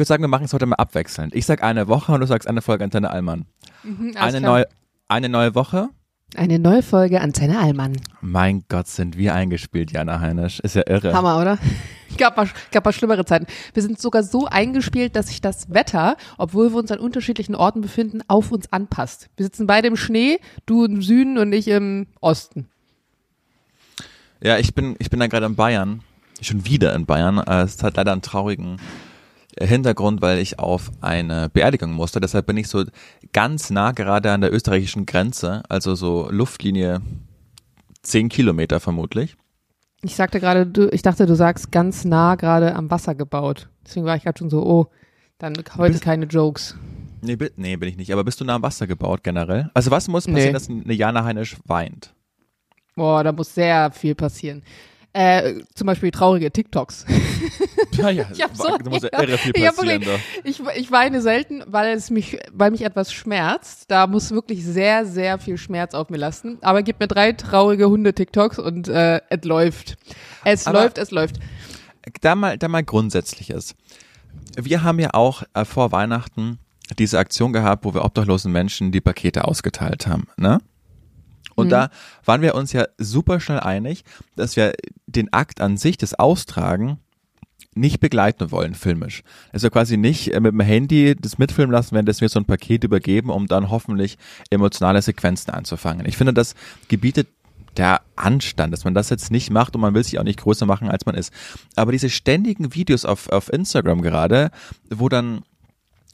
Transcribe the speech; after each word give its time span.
würde 0.00 0.08
sagen, 0.08 0.22
wir 0.22 0.28
machen 0.28 0.44
es 0.44 0.52
heute 0.52 0.66
mal 0.66 0.76
abwechselnd. 0.76 1.34
Ich 1.34 1.44
sag 1.46 1.62
eine 1.62 1.86
Woche 1.86 2.12
und 2.12 2.20
du 2.20 2.26
sagst 2.26 2.48
eine 2.48 2.62
Folge 2.62 2.84
Antenne 2.84 3.10
Allmann. 3.10 3.44
Mhm, 3.84 4.14
Eine 4.16 4.40
neue, 4.40 4.66
eine 5.08 5.28
neue 5.28 5.54
Woche. 5.54 5.90
Eine 6.36 6.58
neue 6.58 6.82
Folge 6.82 7.20
Antenne 7.20 7.58
Allmann. 7.58 7.96
Mein 8.20 8.64
Gott, 8.68 8.86
sind 8.88 9.18
wir 9.18 9.34
eingespielt, 9.34 9.90
Jana 9.92 10.20
Heinisch. 10.20 10.58
Ist 10.60 10.74
ja 10.76 10.82
irre. 10.86 11.12
Hammer, 11.12 11.38
oder? 11.40 11.58
Gab 12.18 12.36
mal, 12.36 12.48
gab 12.72 12.84
mal 12.84 12.92
schlimmere 12.92 13.24
Zeiten. 13.24 13.46
Wir 13.72 13.82
sind 13.82 14.00
sogar 14.00 14.24
so 14.24 14.46
eingespielt, 14.46 15.14
dass 15.14 15.28
sich 15.28 15.40
das 15.40 15.72
Wetter, 15.72 16.16
obwohl 16.38 16.70
wir 16.72 16.76
uns 16.76 16.90
an 16.90 16.98
unterschiedlichen 16.98 17.54
Orten 17.54 17.80
befinden, 17.82 18.20
auf 18.26 18.50
uns 18.50 18.72
anpasst. 18.72 19.30
Wir 19.36 19.44
sitzen 19.44 19.66
beide 19.68 19.86
im 19.86 19.96
Schnee, 19.96 20.40
du 20.66 20.84
im 20.84 21.02
Süden 21.02 21.38
und 21.38 21.52
ich 21.52 21.68
im 21.68 22.08
Osten. 22.20 22.68
Ja, 24.42 24.58
ich 24.58 24.74
bin, 24.74 24.96
ich 24.98 25.08
bin 25.08 25.20
da 25.20 25.28
gerade 25.28 25.46
in 25.46 25.54
Bayern. 25.54 26.00
Schon 26.40 26.66
wieder 26.66 26.94
in 26.94 27.06
Bayern. 27.06 27.38
Äh, 27.38 27.62
Es 27.62 27.82
hat 27.82 27.96
leider 27.96 28.12
einen 28.12 28.22
traurigen 28.22 28.78
Hintergrund, 29.60 30.22
weil 30.22 30.38
ich 30.38 30.58
auf 30.58 30.90
eine 31.00 31.48
Beerdigung 31.48 31.92
musste. 31.92 32.20
Deshalb 32.20 32.46
bin 32.46 32.56
ich 32.56 32.68
so 32.68 32.84
ganz 33.32 33.70
nah 33.70 33.92
gerade 33.92 34.30
an 34.32 34.40
der 34.42 34.52
österreichischen 34.52 35.06
Grenze, 35.06 35.62
also 35.68 35.94
so 35.94 36.28
Luftlinie 36.30 37.00
10 38.02 38.28
Kilometer 38.28 38.80
vermutlich. 38.80 39.36
Ich 40.02 40.16
sagte 40.16 40.40
gerade, 40.40 40.66
du, 40.66 40.88
ich 40.92 41.02
dachte, 41.02 41.26
du 41.26 41.34
sagst 41.36 41.72
ganz 41.72 42.04
nah 42.04 42.34
gerade 42.36 42.74
am 42.74 42.90
Wasser 42.90 43.14
gebaut. 43.14 43.68
Deswegen 43.86 44.06
war 44.06 44.16
ich 44.16 44.22
gerade 44.22 44.38
schon 44.38 44.48
so, 44.50 44.64
oh, 44.64 44.86
dann 45.38 45.54
heute 45.76 45.92
bist- 45.92 46.04
keine 46.04 46.24
Jokes. 46.26 46.76
Nee, 47.22 47.36
nee, 47.56 47.76
bin 47.76 47.88
ich 47.88 47.98
nicht. 47.98 48.10
Aber 48.14 48.24
bist 48.24 48.40
du 48.40 48.44
nah 48.46 48.54
am 48.54 48.62
Wasser 48.62 48.86
gebaut 48.86 49.22
generell? 49.22 49.70
Also 49.74 49.90
was 49.90 50.08
muss 50.08 50.24
passieren, 50.24 50.46
Nee. 50.46 50.52
dass 50.52 50.70
eine 50.70 50.94
Jana 50.94 51.22
Heinisch 51.24 51.56
weint? 51.66 52.14
Boah, 52.96 53.22
da 53.22 53.32
muss 53.32 53.54
sehr 53.54 53.90
viel 53.92 54.14
passieren. 54.14 54.62
Äh, 55.12 55.62
zum 55.74 55.86
Beispiel 55.88 56.10
traurige 56.10 56.50
TikToks. 56.50 57.06
Ja, 57.92 58.08
ja, 58.10 58.26
Ich 58.32 58.42
hab 58.42 58.56
so- 58.56 58.68
ja 58.68 58.76
Ich 59.54 59.66
hab 59.66 59.76
wirklich-. 59.82 60.08
Ich, 60.44 60.60
ich 60.76 60.90
weine 60.92 61.20
selten, 61.20 61.62
weil 61.66 61.92
es 61.96 62.08
mich, 62.10 62.38
weil 62.52 62.70
mich 62.70 62.82
etwas 62.82 63.12
schmerzt. 63.12 63.90
Da 63.90 64.06
muss 64.06 64.30
wirklich 64.30 64.64
sehr, 64.64 65.04
sehr 65.04 65.38
viel 65.38 65.58
Schmerz 65.58 65.94
auf 65.94 66.08
mir 66.08 66.16
lasten. 66.16 66.58
Aber 66.62 66.82
gib 66.82 67.00
mir 67.00 67.08
drei 67.08 67.32
traurige 67.32 67.88
Hunde-TikToks 67.90 68.58
und 68.58 68.88
äh, 68.88 69.20
es 69.28 69.44
läuft. 69.44 69.96
Es 70.44 70.66
Aber- 70.66 70.82
läuft, 70.82 70.98
es 70.98 71.10
läuft. 71.10 71.36
da 72.20 72.34
mal, 72.36 72.56
da 72.56 72.68
mal 72.68 72.84
Grundsätzliches. 72.84 73.74
Wir 74.58 74.82
haben 74.82 74.98
ja 75.00 75.10
auch 75.14 75.42
äh, 75.54 75.64
vor 75.64 75.90
Weihnachten 75.92 76.58
diese 76.98 77.18
Aktion 77.18 77.52
gehabt, 77.52 77.84
wo 77.84 77.92
wir 77.94 78.04
obdachlosen 78.04 78.52
Menschen 78.52 78.92
die 78.92 79.00
Pakete 79.00 79.44
ausgeteilt 79.46 80.06
haben, 80.06 80.26
ne? 80.36 80.60
Und 81.60 81.66
Mhm. 81.68 81.70
da 81.70 81.90
waren 82.24 82.42
wir 82.42 82.54
uns 82.54 82.72
ja 82.72 82.86
super 82.98 83.40
schnell 83.40 83.60
einig, 83.60 84.04
dass 84.36 84.56
wir 84.56 84.72
den 85.06 85.32
Akt 85.32 85.60
an 85.60 85.76
sich, 85.76 85.96
das 85.98 86.18
Austragen, 86.18 86.98
nicht 87.74 88.00
begleiten 88.00 88.50
wollen, 88.50 88.74
filmisch. 88.74 89.22
Also 89.52 89.70
quasi 89.70 89.96
nicht 89.96 90.34
äh, 90.34 90.40
mit 90.40 90.52
dem 90.52 90.60
Handy 90.60 91.14
das 91.14 91.38
mitfilmen 91.38 91.72
lassen, 91.72 91.94
wenn 91.94 92.04
das 92.04 92.20
wir 92.20 92.28
so 92.28 92.40
ein 92.40 92.44
Paket 92.44 92.82
übergeben, 92.82 93.30
um 93.30 93.46
dann 93.46 93.70
hoffentlich 93.70 94.18
emotionale 94.50 95.00
Sequenzen 95.02 95.52
einzufangen. 95.52 96.04
Ich 96.06 96.16
finde, 96.16 96.34
das 96.34 96.54
gebietet 96.88 97.28
der 97.76 98.00
Anstand, 98.16 98.72
dass 98.72 98.82
man 98.84 98.94
das 98.94 99.10
jetzt 99.10 99.30
nicht 99.30 99.50
macht 99.50 99.76
und 99.76 99.80
man 99.82 99.94
will 99.94 100.02
sich 100.02 100.18
auch 100.18 100.24
nicht 100.24 100.40
größer 100.40 100.66
machen, 100.66 100.88
als 100.88 101.06
man 101.06 101.14
ist. 101.14 101.32
Aber 101.76 101.92
diese 101.92 102.10
ständigen 102.10 102.74
Videos 102.74 103.04
auf, 103.04 103.28
auf 103.28 103.52
Instagram 103.52 104.02
gerade, 104.02 104.50
wo 104.90 105.08
dann 105.08 105.42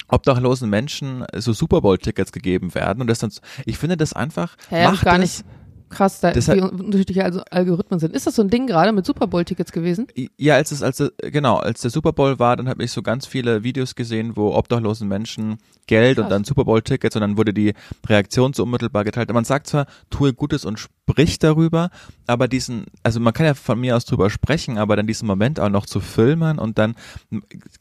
obdachlosen 0.09 0.71
Menschen 0.71 1.25
so 1.35 1.53
Super 1.53 1.81
Bowl-Tickets 1.81 2.33
gegeben 2.33 2.75
werden 2.75 3.01
und 3.01 3.09
das 3.09 3.19
dann, 3.19 3.33
ich 3.65 3.79
finde 3.79 3.97
das 3.97 4.13
einfach, 4.13 4.57
Ja, 4.71 4.91
macht 4.91 5.05
gar 5.05 5.19
das, 5.19 5.39
nicht 5.39 5.45
krass, 5.89 6.21
da, 6.21 6.35
wie 6.35 6.61
unterschiedliche 6.61 7.25
also 7.25 7.43
Algorithmen 7.51 8.01
sind. 8.01 8.15
Ist 8.15 8.27
das 8.27 8.35
so 8.35 8.43
ein 8.43 8.51
Ding 8.51 8.67
gerade 8.67 8.93
mit 8.93 9.07
Super 9.07 9.27
Bowl-Tickets 9.27 9.73
gewesen? 9.73 10.07
Ja, 10.37 10.55
als 10.55 10.73
es, 10.73 10.83
als 10.83 11.03
genau, 11.19 11.57
als 11.57 11.81
der 11.83 11.91
Super 11.91 12.13
Bowl 12.13 12.39
war, 12.39 12.57
dann 12.57 12.69
habe 12.69 12.83
ich 12.85 12.93
so 12.93 13.03
ganz 13.03 13.27
viele 13.27 13.63
Videos 13.63 13.95
gesehen, 13.95 14.37
wo 14.37 14.55
obdachlosen 14.55 15.09
Menschen 15.09 15.59
Geld 15.87 16.19
und 16.19 16.25
Krass. 16.25 16.31
dann 16.31 16.45
Super 16.45 16.65
Bowl 16.65 16.83
Tickets 16.83 17.17
und 17.17 17.21
dann 17.21 17.37
wurde 17.37 17.55
die 17.55 17.75
Reaktion 18.09 18.53
so 18.53 18.65
unmittelbar 18.65 19.05
geteilt. 19.05 19.33
Man 19.33 19.45
sagt 19.45 19.69
zwar, 19.69 19.87
tue 20.11 20.33
Gutes 20.35 20.65
und 20.65 20.89
sprich 21.09 21.39
darüber, 21.39 21.91
aber 22.27 22.49
diesen, 22.49 22.87
also 23.03 23.21
man 23.21 23.33
kann 23.33 23.47
ja 23.47 23.55
von 23.55 23.79
mir 23.79 23.97
aus 23.97 24.05
drüber 24.05 24.29
sprechen, 24.29 24.77
aber 24.77 24.97
dann 24.97 25.07
diesen 25.07 25.27
Moment 25.27 25.61
auch 25.61 25.69
noch 25.69 25.87
zu 25.87 26.01
filmen 26.01 26.59
und 26.59 26.79
dann 26.79 26.97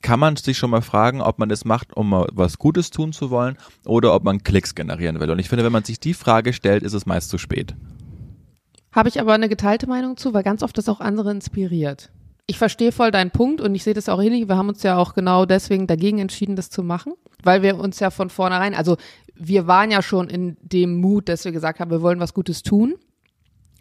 kann 0.02 0.19
man 0.19 0.36
sich 0.36 0.58
schon 0.58 0.69
mal 0.69 0.81
fragen, 0.81 1.22
ob 1.22 1.40
man 1.40 1.50
das 1.50 1.66
macht, 1.66 1.96
um 1.97 2.09
mal 2.09 2.28
was 2.34 2.59
Gutes 2.59 2.91
tun 2.91 3.13
zu 3.13 3.31
wollen 3.31 3.58
oder 3.86 4.13
ob 4.13 4.24
man 4.24 4.44
Klicks 4.44 4.75
generieren 4.75 5.19
will. 5.19 5.31
Und 5.31 5.40
ich 5.40 5.50
finde, 5.50 5.66
wenn 5.66 5.72
man 5.72 5.84
sich 5.84 6.00
die 6.00 6.13
Frage 6.13 6.53
stellt, 6.53 6.84
ist 6.84 6.94
es 6.94 7.08
meist 7.08 7.30
zu 7.30 7.38
spät. 7.40 7.75
Habe 8.91 9.09
ich 9.09 9.19
aber 9.19 9.34
eine 9.34 9.50
geteilte 9.50 9.88
Meinung 9.88 10.18
zu, 10.18 10.34
weil 10.34 10.44
ganz 10.44 10.62
oft 10.62 10.78
das 10.78 10.88
auch 10.88 11.00
andere 11.00 11.31
inspiriert. 11.31 12.12
Ich 12.47 12.59
verstehe 12.59 12.92
voll 12.92 13.09
deinen 13.09 13.31
Punkt 13.31 13.59
und 13.59 13.74
ich 13.74 13.84
sehe 13.84 13.96
das 13.96 14.07
auch 14.07 14.22
ähnlich. 14.22 14.47
Wir 14.47 14.56
haben 14.56 14.69
uns 14.69 14.84
ja 14.84 14.97
auch 14.97 15.16
genau 15.16 15.47
deswegen 15.47 15.88
dagegen 15.88 16.19
entschieden, 16.19 16.56
das 16.56 16.69
zu 16.69 16.84
machen, 16.84 17.13
weil 17.44 17.63
wir 17.63 17.80
uns 17.80 18.00
ja 18.00 18.12
von 18.12 18.30
vornherein, 18.30 18.75
also 18.75 18.97
wir 19.34 19.66
waren 19.66 19.90
ja 19.90 20.03
schon 20.03 20.30
in 20.30 20.57
dem 20.62 21.02
Mut, 21.02 21.28
dass 21.28 21.44
wir 21.44 21.52
gesagt 21.52 21.80
haben, 21.80 21.90
wir 21.90 22.03
wollen 22.03 22.19
was 22.19 22.36
Gutes 22.36 22.62
tun. 22.62 22.96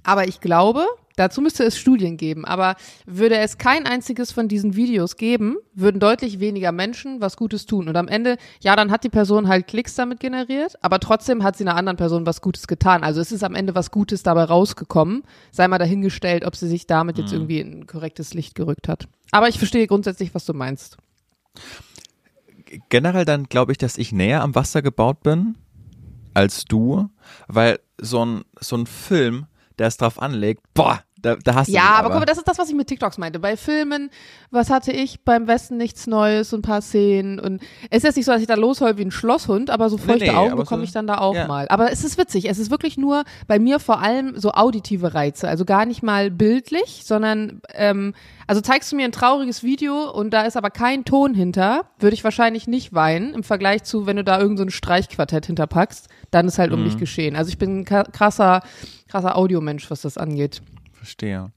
Aber 0.04 0.28
ich 0.28 0.41
glaube, 0.41 0.87
dazu 1.16 1.41
müsste 1.41 1.65
es 1.65 1.78
Studien 1.78 2.16
geben. 2.16 2.44
Aber 2.44 2.76
würde 3.06 3.37
es 3.37 3.59
kein 3.59 3.87
einziges 3.87 4.32
von 4.32 4.48
diesen 4.48 4.76
Videos 4.76 5.16
geben, 5.16 5.56
würden 5.75 6.00
deutlich 6.00 6.41
weniger 6.41 6.72
Menschen 6.72 7.20
was 7.20 7.37
Gutes 7.37 7.66
tun. 7.66 7.88
Und 7.88 7.97
am 7.97 8.09
Ende, 8.09 8.37
ja, 8.60 8.76
dann 8.76 8.91
hat 8.91 9.04
die 9.04 9.09
Person 9.09 9.48
halt 9.48 9.66
Klicks 9.66 9.94
damit 9.94 10.20
generiert, 10.20 10.75
aber 10.82 11.00
trotzdem 11.00 11.43
hat 11.43 11.56
sie 11.56 11.64
einer 11.64 11.76
anderen 11.76 11.97
Person 11.97 12.26
was 12.26 12.41
Gutes 12.41 12.66
getan. 12.66 13.03
Also 13.03 13.20
es 13.20 13.32
ist 13.32 13.44
am 13.44 13.54
Ende 13.54 13.75
was 13.75 13.91
Gutes 13.91 14.22
dabei 14.22 14.44
rausgekommen. 14.44 15.22
Sei 15.50 15.69
mal 15.69 15.78
dahingestellt, 15.78 16.44
ob 16.44 16.56
sie 16.56 16.69
sich 16.69 16.87
damit 16.87 17.19
jetzt 17.19 17.32
irgendwie 17.32 17.60
in 17.60 17.81
ein 17.81 17.87
korrektes 17.87 18.34
Licht 18.34 18.54
gerückt 18.54 18.88
hat. 18.88 19.09
Aber 19.31 19.48
ich 19.48 19.59
verstehe 19.59 19.87
grundsätzlich, 19.87 20.34
was 20.34 20.44
du 20.44 20.53
meinst. 20.53 20.97
generell 22.88 23.25
dann 23.25 23.44
glaube 23.44 23.72
ich, 23.72 23.78
dass 23.78 23.98
ich 23.98 24.12
näher 24.12 24.43
am 24.43 24.54
Wasser 24.54 24.82
gebaut 24.82 25.22
bin 25.22 25.56
als 26.34 26.64
du, 26.64 27.09
weil 27.47 27.78
so 27.98 28.25
ein, 28.25 28.44
so 28.60 28.76
ein 28.76 28.87
Film, 28.87 29.47
der 29.79 29.89
es 29.89 29.97
drauf 29.97 30.21
anlegt, 30.21 30.62
boah, 30.75 31.03
da, 31.25 31.37
da 31.43 31.55
hast 31.55 31.69
du 31.69 31.73
Ja, 31.73 31.83
mich 31.83 31.91
aber 31.91 32.11
guck 32.11 32.19
mal, 32.21 32.25
das 32.27 32.39
ist 32.39 32.47
das, 32.47 32.59
was 32.59 32.69
ich 32.69 32.75
mit 32.75 32.87
TikToks 32.87 33.19
meinte. 33.19 33.39
Bei 33.39 33.57
Filmen, 33.57 34.11
was 34.51 34.71
hatte 34.71 34.93
ich 34.93 35.21
beim 35.25 35.47
Westen 35.47 35.77
nichts 35.77 36.07
Neues 36.07 36.53
und 36.53 36.61
ein 36.61 36.62
paar 36.62 36.83
Szenen 36.83 37.41
und 37.41 37.62
es 37.91 37.99
ist 37.99 38.03
jetzt 38.05 38.17
nicht 38.17 38.27
so, 38.27 38.33
dass 38.33 38.41
ich 38.41 38.47
da 38.47 38.55
losheul 38.55 38.97
wie 38.99 39.03
ein 39.03 39.11
Schlosshund, 39.11 39.71
aber 39.71 39.91
so 39.91 39.97
feuchte 39.99 40.27
nee, 40.27 40.31
Augen 40.31 40.53
aber 40.53 40.62
bekomme 40.62 40.83
so- 40.83 40.85
ich 40.85 40.93
dann 40.93 41.07
da 41.07 41.19
auch 41.19 41.35
ja. 41.35 41.47
mal. 41.47 41.67
Aber 41.69 41.91
es 41.91 42.05
ist 42.05 42.19
witzig, 42.19 42.49
es 42.49 42.59
ist 42.59 42.71
wirklich 42.71 42.97
nur 42.97 43.25
bei 43.47 43.59
mir 43.59 43.81
vor 43.81 44.01
allem 44.01 44.39
so 44.39 44.53
auditive 44.53 45.15
Reize, 45.15 45.49
also 45.49 45.65
gar 45.65 45.87
nicht 45.87 46.03
mal 46.03 46.31
bildlich, 46.31 47.03
sondern 47.05 47.61
ähm, 47.75 48.15
also 48.47 48.61
zeigst 48.61 48.93
du 48.93 48.97
mir 48.97 49.05
ein 49.06 49.12
trauriges 49.12 49.62
Video 49.62 50.11
und 50.11 50.31
da 50.31 50.43
ist 50.43 50.56
aber 50.56 50.71
kein 50.71 51.05
Ton 51.05 51.33
hinter, 51.35 51.87
würde 51.99 52.15
ich 52.15 52.25
wahrscheinlich 52.25 52.67
nicht 52.67 52.93
weinen 52.93 53.33
im 53.35 53.43
Vergleich 53.43 53.85
zu, 53.85 54.06
wenn 54.06 54.17
du 54.17 54.25
da 54.25 54.39
irgend 54.39 54.59
so 54.59 54.65
ein 54.65 54.71
Streichquartett 54.71 55.47
hinterpackst, 55.47 56.09
dann 56.31 56.47
ist 56.47 56.59
halt 56.59 56.73
um 56.73 56.81
Mhm. 56.81 56.85
mich 56.85 56.99
geschehen. 56.99 57.37
Also 57.37 57.49
ich 57.49 57.56
bin 57.59 57.81
ein 57.81 57.85
krasser, 57.85 58.61
krasser 59.09 59.37
Audiomensch, 59.39 59.91
was 59.91 60.03
das 60.03 60.19
angeht. 60.19 60.61
Verstehe. 61.04 61.53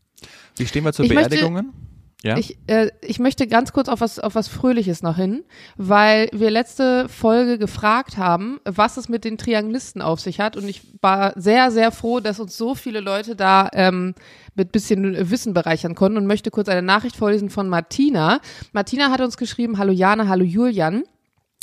Wie 0.57 0.65
stehen 0.65 0.83
wir 0.83 0.91
zu 0.91 1.03
Ich 1.03 1.13
möchte- 1.13 1.29
Beerdigungen? 1.29 1.71
ja. 2.21 2.35
Ich, 2.37 2.57
äh, 2.67 2.89
ich 3.01 3.19
möchte 3.19 3.47
ganz 3.47 3.71
kurz 3.71 3.87
auf 3.87 4.01
was, 4.01 4.19
auf 4.19 4.35
was 4.35 4.49
Fröhliches 4.49 5.01
noch 5.03 5.15
hin, 5.15 5.45
weil 5.77 6.27
wir 6.33 6.51
letzte 6.51 7.07
Folge 7.07 7.57
gefragt 7.57 8.17
haben, 8.17 8.59
was 8.65 8.97
es 8.97 9.07
mit 9.07 9.23
den 9.23 9.37
Trianglisten 9.37 10.01
auf 10.01 10.19
sich 10.19 10.39
hat. 10.41 10.57
Und 10.57 10.67
ich 10.67 10.81
war 11.01 11.31
sehr, 11.39 11.71
sehr 11.71 11.91
froh, 11.91 12.19
dass 12.19 12.39
uns 12.41 12.57
so 12.57 12.75
viele 12.75 12.99
Leute 12.99 13.35
da 13.37 13.69
ähm, 13.71 14.15
mit 14.55 14.71
bisschen 14.73 15.29
Wissen 15.31 15.53
bereichern 15.53 15.95
konnten 15.95 16.17
und 16.17 16.27
möchte 16.27 16.51
kurz 16.51 16.67
eine 16.67 16.81
Nachricht 16.81 17.15
vorlesen 17.15 17.49
von 17.49 17.69
Martina. 17.69 18.41
Martina 18.73 19.11
hat 19.11 19.21
uns 19.21 19.37
geschrieben, 19.37 19.77
hallo 19.77 19.93
Jana, 19.93 20.27
hallo 20.27 20.43
Julian. 20.43 21.03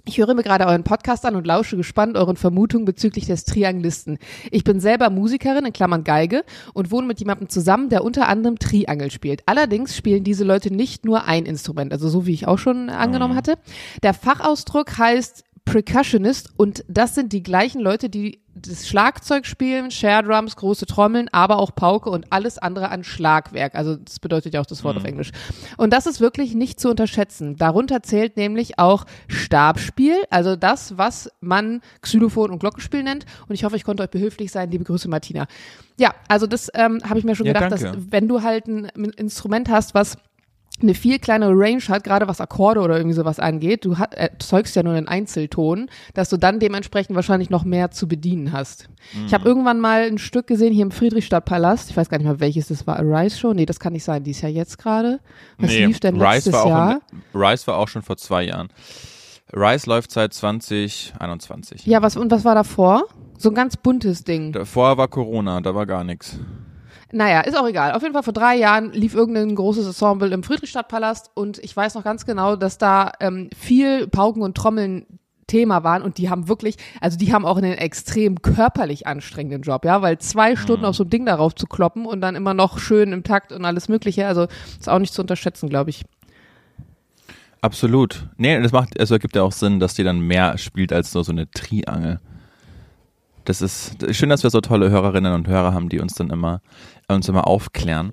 Ich 0.07 0.19
höre 0.19 0.35
mir 0.35 0.43
gerade 0.43 0.67
euren 0.67 0.85
Podcast 0.85 1.25
an 1.25 1.35
und 1.35 1.47
lausche 1.47 1.79
gespannt 1.79 2.19
euren 2.19 2.37
Vermutungen 2.37 2.85
bezüglich 2.85 3.25
des 3.25 3.45
Trianglisten. 3.47 4.19
Ich 4.51 4.63
bin 4.63 4.79
selber 4.79 5.09
Musikerin, 5.09 5.65
in 5.65 5.73
Klammern 5.73 6.05
Geige, 6.05 6.45
und 6.75 6.91
wohne 6.91 7.07
mit 7.07 7.21
jemandem 7.21 7.49
zusammen, 7.49 7.89
der 7.89 8.05
unter 8.05 8.29
anderem 8.29 8.59
Triangel 8.59 9.11
spielt. 9.11 9.43
Allerdings 9.47 9.97
spielen 9.97 10.23
diese 10.23 10.45
Leute 10.45 10.71
nicht 10.71 11.07
nur 11.07 11.25
ein 11.25 11.47
Instrument, 11.47 11.91
also 11.91 12.11
so 12.11 12.27
wie 12.27 12.35
ich 12.35 12.47
auch 12.47 12.59
schon 12.59 12.91
angenommen 12.91 13.35
hatte. 13.35 13.56
Der 14.03 14.12
Fachausdruck 14.12 14.99
heißt 14.99 15.43
Percussionist 15.65 16.53
und 16.59 16.85
das 16.87 17.15
sind 17.15 17.33
die 17.33 17.43
gleichen 17.43 17.81
Leute, 17.81 18.11
die 18.11 18.44
das 18.55 18.87
Schlagzeug 18.89 19.47
spielen, 19.47 19.91
Share 19.91 20.23
Drums, 20.23 20.56
große 20.56 20.87
Trommeln, 20.87 21.29
aber 21.33 21.59
auch 21.59 21.75
Pauke 21.75 22.11
und 22.11 22.33
alles 22.33 22.59
andere 22.59 22.91
an 22.91 23.03
Schlagwerk. 23.03 23.75
Also 23.75 23.97
das 23.97 24.21
bedeutet 24.21 24.55
ja 24.55 24.61
auch 24.61 24.67
das 24.67 24.85
Wort 24.85 24.97
auf 24.97 25.05
Englisch. 25.05 25.33
Und 25.77 25.93
das 25.93 26.06
ist 26.06 26.21
wirklich 26.21 26.55
nicht 26.55 26.79
zu 26.79 26.89
unterschätzen. 26.89 27.56
Darunter 27.56 28.03
zählt 28.03 28.37
nämlich 28.37 28.79
auch 28.79 29.06
Stabspiel, 29.27 30.17
also 30.31 30.56
das, 30.56 30.97
was 30.97 31.31
man 31.41 31.81
Xylophon 32.01 32.51
und 32.51 32.61
Glockenspiel 32.61 33.03
nennt. 33.03 33.27
Und 33.49 33.55
ich 33.55 33.65
hoffe, 33.65 33.77
ich 33.77 33.85
konnte 33.85 34.03
euch 34.03 34.11
behilflich 34.11 34.53
sein. 34.53 34.71
Liebe 34.71 34.85
Grüße, 34.85 35.09
Martina. 35.09 35.47
Ja, 35.99 36.15
also 36.29 36.47
das 36.47 36.71
ähm, 36.75 37.00
habe 37.09 37.19
ich 37.19 37.25
mir 37.25 37.35
schon 37.37 37.47
Ja, 37.47 37.53
gedacht, 37.55 37.73
danke. 37.73 37.99
dass 37.99 38.12
wenn 38.12 38.29
du 38.29 38.43
halt 38.43 38.67
ein 38.67 38.87
Instrument 39.17 39.69
hast, 39.69 39.95
was 39.95 40.17
eine 40.82 40.94
viel 40.94 41.19
kleinere 41.19 41.53
Range 41.55 41.82
hat, 41.88 42.05
gerade 42.05 42.26
was 42.26 42.41
Akkorde 42.41 42.81
oder 42.81 42.97
irgendwie 42.97 43.15
sowas 43.15 43.38
angeht. 43.38 43.85
Du 43.85 43.99
hat, 43.99 44.15
erzeugst 44.15 44.75
ja 44.75 44.82
nur 44.82 44.94
einen 44.94 45.09
Einzelton, 45.09 45.88
dass 46.15 46.29
du 46.31 46.37
dann 46.37 46.59
dementsprechend 46.59 47.15
wahrscheinlich 47.15 47.49
noch 47.49 47.65
mehr 47.65 47.91
zu 47.91 48.09
bedienen 48.09 48.53
hast. 48.53 48.88
Mhm. 49.15 49.26
Ich 49.26 49.35
habe 49.35 49.49
irgendwann 49.49 49.81
mal 49.81 50.03
ein 50.03 50.19
Stück 50.19 50.47
gesehen 50.47 50.73
hier 50.73 50.82
im 50.82 50.91
Friedrichstadtpalast. 50.91 51.91
Ich 51.91 51.97
weiß 51.97 52.09
gar 52.09 52.19
nicht 52.19 52.26
mal, 52.26 52.41
welches 52.41 52.69
das 52.69 52.87
war. 52.87 52.99
A 52.99 53.03
Rise 53.03 53.38
Show? 53.38 53.55
Nee, 53.55 53.67
das 53.67 53.79
kann 53.79 53.93
nicht 53.93 54.05
sein. 54.05 54.25
Die 54.25 54.32
ist 54.32 54.41
ja 54.41 54.49
jetzt 54.49 54.79
gerade. 54.79 55.21
Was 55.59 55.71
nee, 55.71 55.87
lief 55.87 56.00
denn 56.00 56.17
Rise 56.21 56.50
letztes 56.50 56.65
Jahr? 56.65 57.00
Ein, 57.12 57.23
Rise 57.35 57.67
war 57.69 57.79
auch 57.79 57.88
schon 57.88 58.03
vor 58.03 58.17
zwei 58.17 58.44
Jahren. 58.44 58.69
Rise 59.53 59.88
läuft 59.88 60.11
seit 60.11 60.35
2021. 60.35 61.87
Ja, 61.87 62.03
was 62.03 62.17
und 62.17 62.31
was 62.32 62.44
war 62.44 62.56
davor? 62.56 63.05
So 63.38 63.50
ein 63.50 63.55
ganz 63.55 63.76
buntes 63.76 64.25
Ding. 64.25 64.53
Davor 64.53 64.97
war 64.97 65.09
Corona, 65.09 65.61
da 65.61 65.75
war 65.75 65.87
gar 65.87 66.03
nichts. 66.03 66.38
Naja, 67.14 67.43
ist 67.43 67.56
auch 67.56 67.69
egal. 67.69 67.93
Auf 67.93 68.02
jeden 68.02 68.12
Fall 68.12 68.25
vor 68.25 68.32
drei 68.32 68.56
Jahren 68.56 68.90
lief 68.93 69.14
irgendein 69.14 69.55
großes 69.55 69.87
Ensemble 69.87 70.32
im 70.32 70.43
Friedrichstadtpalast 70.43 71.31
und 71.34 71.58
ich 71.58 71.76
weiß 71.76 71.94
noch 71.94 72.02
ganz 72.02 72.26
genau, 72.26 72.56
dass 72.56 72.76
da 72.76 73.12
ähm, 73.20 73.50
viel 73.56 74.08
Pauken 74.08 74.43
und 74.43 74.56
Trommeln 74.56 75.06
Thema 75.46 75.84
waren 75.84 76.02
und 76.02 76.19
die 76.19 76.28
haben 76.28 76.49
wirklich, 76.49 76.75
also 77.00 77.16
die 77.16 77.32
haben 77.32 77.46
auch 77.46 77.56
einen 77.56 77.75
extrem 77.75 78.43
körperlich 78.43 79.06
anstrengenden 79.06 79.62
Job, 79.62 79.84
ja, 79.84 80.02
weil 80.02 80.19
zwei 80.19 80.52
mhm. 80.52 80.56
Stunden 80.56 80.84
auf 80.84 80.96
so 80.96 81.05
ein 81.05 81.11
Ding 81.11 81.25
darauf 81.25 81.55
zu 81.55 81.66
kloppen 81.69 82.05
und 82.05 82.20
dann 82.20 82.34
immer 82.34 82.52
noch 82.52 82.81
schön 82.81 83.12
im 83.12 83.22
Takt 83.22 83.52
und 83.52 83.64
alles 83.64 83.88
Mögliche, 83.88 84.26
also 84.26 84.49
ist 84.81 84.88
auch 84.88 84.99
nicht 84.99 85.14
zu 85.14 85.22
unterschätzen, 85.22 85.69
glaube 85.69 85.90
ich. 85.90 86.02
Absolut. 87.61 88.26
Nee, 88.38 88.61
das 88.61 88.72
macht, 88.72 88.99
also 88.99 89.14
ergibt 89.14 89.37
ja 89.37 89.43
auch 89.43 89.52
Sinn, 89.52 89.78
dass 89.78 89.94
die 89.94 90.02
dann 90.02 90.19
mehr 90.19 90.58
spielt 90.58 90.93
als 90.93 91.14
nur 91.14 91.22
so 91.22 91.31
eine 91.31 91.49
Triangel. 91.52 92.19
Das 93.44 93.61
ist 93.61 93.96
schön, 94.14 94.31
dass 94.31 94.43
wir 94.43 94.50
so 94.50 94.61
tolle 94.61 94.91
Hörerinnen 94.91 95.35
und 95.35 95.49
Hörer 95.49 95.75
haben, 95.75 95.88
die 95.88 96.00
uns 96.00 96.14
dann 96.14 96.31
immer 96.31 96.61
uns 97.08 97.29
immer 97.29 97.46
aufklären. 97.46 98.12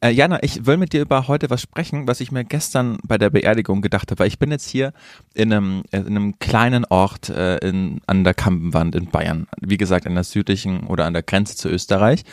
Äh, 0.00 0.10
Jana, 0.10 0.42
ich 0.42 0.66
will 0.66 0.76
mit 0.76 0.92
dir 0.92 1.02
über 1.02 1.28
heute 1.28 1.48
was 1.50 1.62
sprechen, 1.62 2.08
was 2.08 2.20
ich 2.20 2.32
mir 2.32 2.44
gestern 2.44 2.98
bei 3.04 3.18
der 3.18 3.30
Beerdigung 3.30 3.82
gedacht 3.82 4.10
habe. 4.10 4.26
Ich 4.26 4.38
bin 4.38 4.50
jetzt 4.50 4.68
hier 4.68 4.92
in 5.34 5.52
einem, 5.52 5.82
in 5.92 6.06
einem 6.06 6.38
kleinen 6.38 6.84
Ort 6.84 7.28
äh, 7.28 7.58
in, 7.58 8.00
an 8.06 8.24
der 8.24 8.34
Kampenwand 8.34 8.96
in 8.96 9.06
Bayern. 9.06 9.46
Wie 9.60 9.76
gesagt, 9.76 10.06
an 10.06 10.14
der 10.14 10.24
südlichen 10.24 10.86
oder 10.86 11.04
an 11.04 11.12
der 11.12 11.22
Grenze 11.22 11.56
zu 11.56 11.68
Österreich. 11.68 12.24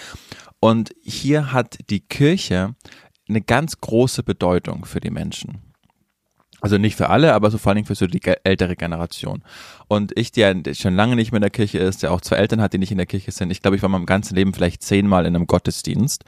Und 0.59 0.93
hier 1.01 1.53
hat 1.53 1.77
die 1.89 2.01
Kirche 2.01 2.75
eine 3.27 3.41
ganz 3.41 3.79
große 3.79 4.23
Bedeutung 4.23 4.85
für 4.85 4.99
die 4.99 5.11
Menschen. 5.11 5.68
Also 6.61 6.77
nicht 6.77 6.95
für 6.95 7.09
alle, 7.09 7.33
aber 7.33 7.51
so 7.51 7.57
vor 7.57 7.69
allen 7.69 7.77
Dingen 7.77 7.87
für 7.87 7.95
so 7.95 8.07
die 8.07 8.21
ältere 8.43 8.75
Generation. 8.75 9.43
Und 9.87 10.17
ich, 10.17 10.31
der 10.31 10.61
schon 10.73 10.95
lange 10.95 11.15
nicht 11.15 11.31
mehr 11.31 11.37
in 11.37 11.43
der 11.43 11.49
Kirche 11.49 11.79
ist, 11.79 12.03
der 12.03 12.11
auch 12.11 12.21
zwei 12.21 12.37
Eltern 12.37 12.61
hat, 12.61 12.73
die 12.73 12.77
nicht 12.77 12.91
in 12.91 12.97
der 12.97 13.07
Kirche 13.07 13.31
sind, 13.31 13.51
ich 13.51 13.61
glaube, 13.61 13.77
ich 13.77 13.81
war 13.81 13.89
mein 13.89 14.05
ganzes 14.05 14.31
Leben 14.31 14.53
vielleicht 14.53 14.83
zehnmal 14.83 15.25
in 15.25 15.35
einem 15.35 15.47
Gottesdienst. 15.47 16.25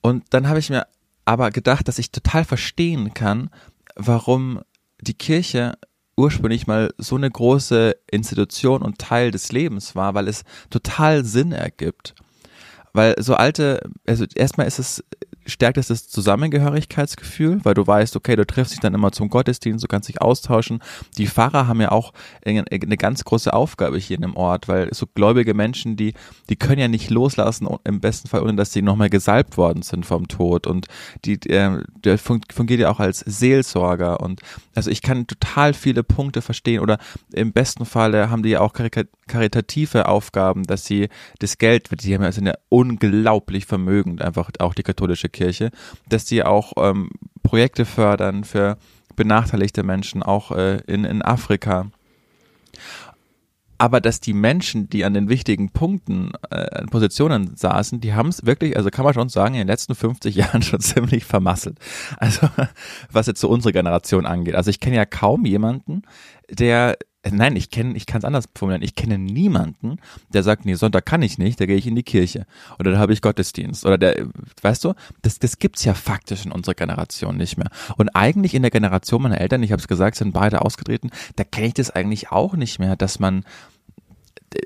Und 0.00 0.24
dann 0.30 0.48
habe 0.48 0.58
ich 0.58 0.70
mir 0.70 0.86
aber 1.24 1.50
gedacht, 1.50 1.86
dass 1.86 1.98
ich 1.98 2.10
total 2.10 2.44
verstehen 2.44 3.14
kann, 3.14 3.50
warum 3.94 4.60
die 5.00 5.14
Kirche 5.14 5.74
ursprünglich 6.16 6.66
mal 6.66 6.92
so 6.98 7.16
eine 7.16 7.30
große 7.30 7.96
Institution 8.10 8.82
und 8.82 8.98
Teil 8.98 9.30
des 9.30 9.52
Lebens 9.52 9.94
war, 9.96 10.14
weil 10.14 10.28
es 10.28 10.44
total 10.70 11.24
Sinn 11.24 11.52
ergibt. 11.52 12.14
Weil 12.92 13.14
so 13.18 13.34
alte, 13.34 13.88
also 14.06 14.26
erstmal 14.34 14.66
ist 14.66 14.78
es 14.78 15.04
stärkt 15.46 15.78
es 15.78 15.88
das 15.88 16.08
Zusammengehörigkeitsgefühl, 16.08 17.60
weil 17.64 17.74
du 17.74 17.86
weißt, 17.86 18.16
okay, 18.16 18.36
du 18.36 18.46
triffst 18.46 18.72
dich 18.72 18.80
dann 18.80 18.94
immer 18.94 19.12
zum 19.12 19.28
Gottesdienst, 19.28 19.82
du 19.82 19.88
kannst 19.88 20.08
dich 20.08 20.20
austauschen. 20.20 20.82
Die 21.18 21.26
Pfarrer 21.26 21.66
haben 21.66 21.80
ja 21.80 21.92
auch 21.92 22.12
eine 22.44 22.96
ganz 22.96 23.24
große 23.24 23.52
Aufgabe 23.52 23.98
hier 23.98 24.16
in 24.16 24.22
dem 24.22 24.36
Ort, 24.36 24.68
weil 24.68 24.92
so 24.92 25.06
gläubige 25.06 25.54
Menschen, 25.54 25.96
die, 25.96 26.14
die 26.48 26.56
können 26.56 26.80
ja 26.80 26.88
nicht 26.88 27.10
loslassen, 27.10 27.68
im 27.84 28.00
besten 28.00 28.28
Fall, 28.28 28.42
ohne 28.42 28.54
dass 28.54 28.72
sie 28.72 28.82
nochmal 28.82 29.10
gesalbt 29.10 29.56
worden 29.56 29.82
sind 29.82 30.06
vom 30.06 30.28
Tod. 30.28 30.66
Und 30.66 30.86
die, 31.24 31.34
äh, 31.50 31.82
der 32.04 32.18
fungiert 32.18 32.80
ja 32.80 32.90
auch 32.90 33.00
als 33.00 33.20
Seelsorger. 33.20 34.20
Und 34.20 34.40
also 34.74 34.90
ich 34.90 35.02
kann 35.02 35.26
total 35.26 35.74
viele 35.74 36.02
Punkte 36.02 36.42
verstehen. 36.42 36.80
Oder 36.80 36.98
im 37.32 37.52
besten 37.52 37.84
Fall 37.84 38.30
haben 38.30 38.42
die 38.42 38.50
ja 38.50 38.60
auch 38.60 38.72
karitative 39.26 40.06
Aufgaben, 40.06 40.64
dass 40.64 40.84
sie 40.84 41.08
das 41.38 41.58
Geld, 41.58 41.88
die 42.02 42.14
haben 42.14 42.22
ja, 42.22 42.32
sind 42.32 42.46
ja 42.46 42.54
unglaublich 42.68 43.66
vermögend, 43.66 44.22
einfach 44.22 44.50
auch 44.58 44.74
die 44.74 44.82
katholische 44.82 45.28
Kirche, 45.32 45.70
dass 46.08 46.24
die 46.24 46.44
auch 46.44 46.72
ähm, 46.76 47.10
Projekte 47.42 47.84
fördern 47.84 48.44
für 48.44 48.78
benachteiligte 49.16 49.82
Menschen, 49.82 50.22
auch 50.22 50.52
äh, 50.52 50.78
in, 50.86 51.04
in 51.04 51.22
Afrika. 51.22 51.90
Aber 53.78 54.00
dass 54.00 54.20
die 54.20 54.32
Menschen, 54.32 54.88
die 54.88 55.04
an 55.04 55.12
den 55.12 55.28
wichtigen 55.28 55.70
Punkten, 55.70 56.30
äh, 56.50 56.86
Positionen 56.86 57.56
saßen, 57.56 58.00
die 58.00 58.14
haben 58.14 58.28
es 58.28 58.46
wirklich, 58.46 58.76
also 58.76 58.90
kann 58.90 59.04
man 59.04 59.12
schon 59.12 59.28
sagen, 59.28 59.54
in 59.54 59.62
den 59.62 59.66
letzten 59.66 59.96
50 59.96 60.34
Jahren 60.36 60.62
schon 60.62 60.80
ziemlich 60.80 61.24
vermasselt. 61.24 61.78
Also 62.18 62.48
was 63.10 63.26
jetzt 63.26 63.40
so 63.40 63.48
unsere 63.48 63.72
Generation 63.72 64.24
angeht. 64.24 64.54
Also 64.54 64.70
ich 64.70 64.78
kenne 64.78 64.96
ja 64.96 65.04
kaum 65.04 65.44
jemanden, 65.46 66.02
der 66.48 66.96
Nein, 67.30 67.54
ich 67.54 67.70
kenne, 67.70 67.96
ich 67.96 68.06
kann 68.06 68.18
es 68.18 68.24
anders 68.24 68.46
formulieren. 68.54 68.82
Ich 68.82 68.96
kenne 68.96 69.16
niemanden, 69.16 69.98
der 70.32 70.42
sagt, 70.42 70.64
nee, 70.64 70.74
Sonntag 70.74 71.06
kann 71.06 71.22
ich 71.22 71.38
nicht, 71.38 71.60
da 71.60 71.66
gehe 71.66 71.76
ich 71.76 71.86
in 71.86 71.94
die 71.94 72.02
Kirche 72.02 72.46
oder 72.80 72.90
da 72.90 72.98
habe 72.98 73.12
ich 73.12 73.22
Gottesdienst 73.22 73.86
oder 73.86 73.96
der, 73.96 74.26
weißt 74.60 74.84
du, 74.84 74.94
das, 75.22 75.38
das 75.38 75.58
gibt's 75.58 75.84
ja 75.84 75.94
faktisch 75.94 76.44
in 76.44 76.50
unserer 76.50 76.74
Generation 76.74 77.36
nicht 77.36 77.58
mehr. 77.58 77.70
Und 77.96 78.08
eigentlich 78.16 78.54
in 78.54 78.62
der 78.62 78.72
Generation 78.72 79.22
meiner 79.22 79.40
Eltern, 79.40 79.62
ich 79.62 79.70
habe 79.70 79.80
es 79.80 79.86
gesagt, 79.86 80.16
sind 80.16 80.32
beide 80.32 80.62
ausgetreten, 80.62 81.10
da 81.36 81.44
kenne 81.44 81.68
ich 81.68 81.74
das 81.74 81.90
eigentlich 81.90 82.32
auch 82.32 82.54
nicht 82.54 82.80
mehr, 82.80 82.96
dass 82.96 83.20
man 83.20 83.44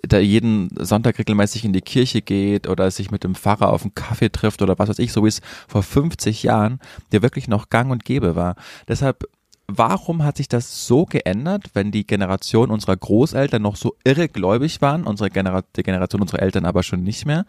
da 0.02 0.19
jeden 0.19 0.70
Sonntag 0.79 1.19
regelmäßig 1.19 1.64
in 1.64 1.73
die 1.73 1.81
Kirche 1.81 2.23
geht 2.23 2.69
oder 2.69 2.91
sich 2.91 3.11
mit 3.11 3.25
dem 3.25 3.35
Pfarrer 3.35 3.73
auf 3.73 3.82
einen 3.82 3.94
Kaffee 3.94 4.31
trifft 4.31 4.62
oder 4.62 4.79
was 4.79 4.88
weiß 4.88 4.99
ich, 4.99 5.12
so 5.12 5.25
wie 5.25 5.29
es 5.29 5.41
vor 5.69 5.82
50 5.82 6.43
Jahren 6.43 6.81
der 7.12 7.23
wirklich 7.23 7.49
noch 7.49 7.69
gang 7.69 7.91
und 7.91 8.05
gäbe 8.05 8.35
war. 8.35 8.56
Deshalb 8.88 9.29
warum 9.68 10.24
hat 10.24 10.36
sich 10.36 10.48
das 10.48 10.86
so 10.86 11.04
geändert, 11.04 11.70
wenn 11.74 11.90
die 11.90 12.06
Generation 12.06 12.70
unserer 12.70 12.96
Großeltern 12.96 13.62
noch 13.62 13.76
so 13.76 13.94
irregläubig 14.04 14.80
waren, 14.80 15.04
unsere 15.04 15.30
Genera 15.30 15.62
die 15.76 15.82
Generation 15.82 16.22
unserer 16.22 16.42
Eltern 16.42 16.64
aber 16.64 16.82
schon 16.82 17.02
nicht 17.02 17.26
mehr? 17.26 17.46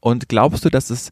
Und 0.00 0.28
glaubst 0.28 0.64
du, 0.64 0.70
dass 0.70 0.90
es 0.90 1.10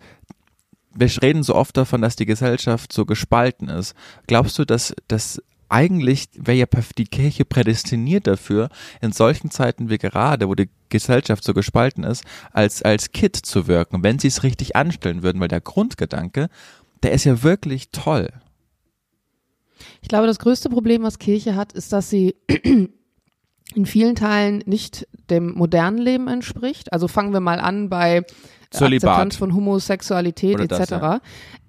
wir 0.94 1.10
reden 1.22 1.42
so 1.42 1.54
oft 1.54 1.76
davon, 1.76 2.02
dass 2.02 2.16
die 2.16 2.26
Gesellschaft 2.26 2.92
so 2.92 3.04
gespalten 3.04 3.68
ist. 3.68 3.94
Glaubst 4.26 4.58
du, 4.58 4.64
dass 4.64 4.94
das 5.06 5.40
eigentlich 5.68 6.28
wäre 6.34 6.56
ja 6.56 6.66
die 6.96 7.04
Kirche 7.04 7.44
prädestiniert 7.44 8.26
dafür, 8.26 8.70
in 9.00 9.12
solchen 9.12 9.50
Zeiten 9.50 9.90
wie 9.90 9.98
gerade, 9.98 10.48
wo 10.48 10.54
die 10.54 10.70
Gesellschaft 10.88 11.44
so 11.44 11.52
gespalten 11.52 12.04
ist, 12.04 12.24
als, 12.52 12.82
als 12.82 13.12
Kit 13.12 13.36
zu 13.36 13.66
wirken, 13.66 14.02
wenn 14.02 14.18
sie 14.18 14.28
es 14.28 14.42
richtig 14.42 14.76
anstellen 14.76 15.22
würden, 15.22 15.40
weil 15.40 15.48
der 15.48 15.60
Grundgedanke, 15.60 16.48
der 17.02 17.12
ist 17.12 17.24
ja 17.24 17.42
wirklich 17.42 17.90
toll. 17.90 18.30
Ich 20.00 20.08
glaube, 20.08 20.26
das 20.26 20.38
größte 20.38 20.68
Problem, 20.68 21.02
was 21.02 21.18
Kirche 21.18 21.54
hat, 21.56 21.72
ist, 21.72 21.92
dass 21.92 22.10
sie 22.10 22.36
in 23.74 23.86
vielen 23.86 24.14
Teilen 24.14 24.62
nicht 24.66 25.06
dem 25.30 25.52
modernen 25.54 25.98
Leben 25.98 26.28
entspricht. 26.28 26.92
Also 26.92 27.08
fangen 27.08 27.32
wir 27.32 27.40
mal 27.40 27.60
an 27.60 27.88
bei 27.88 28.24
Zölibat. 28.70 29.08
Akzeptanz 29.08 29.36
von 29.36 29.54
Homosexualität 29.54 30.60
etc. 30.60 30.90
Ja. 30.90 31.20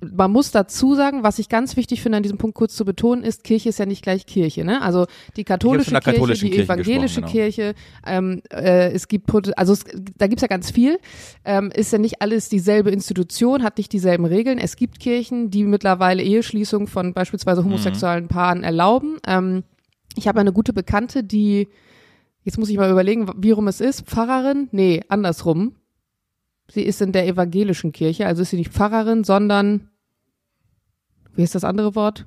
Man 0.02 0.32
muss 0.32 0.52
dazu 0.52 0.96
sagen, 0.96 1.24
was 1.24 1.40
ich 1.40 1.48
ganz 1.48 1.78
wichtig 1.78 2.02
finde, 2.02 2.18
an 2.18 2.24
diesem 2.24 2.38
Punkt 2.38 2.56
kurz 2.56 2.76
zu 2.76 2.84
betonen, 2.84 3.24
ist, 3.24 3.44
Kirche 3.46 3.70
ist 3.70 3.80
ja 3.80 3.86
nicht 3.86 4.02
gleich 4.02 4.26
Kirche. 4.26 4.66
Ne? 4.66 4.82
Also 4.82 5.06
die 5.38 5.46
katholische 5.46 5.92
Kirche, 5.92 6.34
die 6.34 6.50
Kirche 6.50 6.64
evangelische 6.64 7.22
genau. 7.22 7.32
Kirche, 7.32 7.74
ähm, 8.06 8.42
äh, 8.52 8.92
es 8.92 9.08
gibt, 9.08 9.30
also 9.58 9.74
es, 9.74 9.86
da 10.18 10.28
gibt's 10.28 10.42
ja 10.42 10.50
ganz 10.50 10.72
viel, 10.72 11.00
ähm, 11.46 11.72
ist 11.74 11.94
ja 11.94 12.00
nicht 12.00 12.22
alles 12.22 12.50
dieselbe 12.50 12.92
Institution, 12.92 13.64
hat 13.64 13.78
nicht 13.78 13.94
dieselben 13.94 14.26
Regeln. 14.26 14.58
Es 14.58 14.76
gibt 14.76 15.00
Kirchen, 15.00 15.50
die 15.52 15.64
mittlerweile 15.64 16.22
Eheschließung 16.22 16.88
von 16.88 17.14
beispielsweise 17.14 17.64
homosexuellen 17.64 18.26
mhm. 18.26 18.30
Paaren 18.30 18.64
erlauben. 18.64 19.18
Ähm, 19.26 19.64
ich 20.18 20.28
habe 20.28 20.42
eine 20.42 20.52
gute 20.52 20.74
Bekannte, 20.74 21.24
die 21.24 21.70
Jetzt 22.44 22.58
muss 22.58 22.70
ich 22.70 22.78
mal 22.78 22.90
überlegen, 22.90 23.30
wie 23.38 23.52
rum 23.52 23.68
es 23.68 23.82
ist. 23.82 24.08
Pfarrerin? 24.08 24.70
Nee, 24.72 25.02
andersrum. 25.10 25.76
Sie 26.72 26.84
ist 26.84 27.02
in 27.02 27.12
der 27.12 27.28
evangelischen 27.28 27.92
Kirche, 27.92 28.28
also 28.28 28.44
ist 28.44 28.52
sie 28.52 28.58
nicht 28.58 28.72
Pfarrerin, 28.72 29.24
sondern 29.24 29.90
wie 31.36 31.44
ist 31.44 31.56
das 31.56 31.64
andere 31.64 31.96
Wort? 31.96 32.26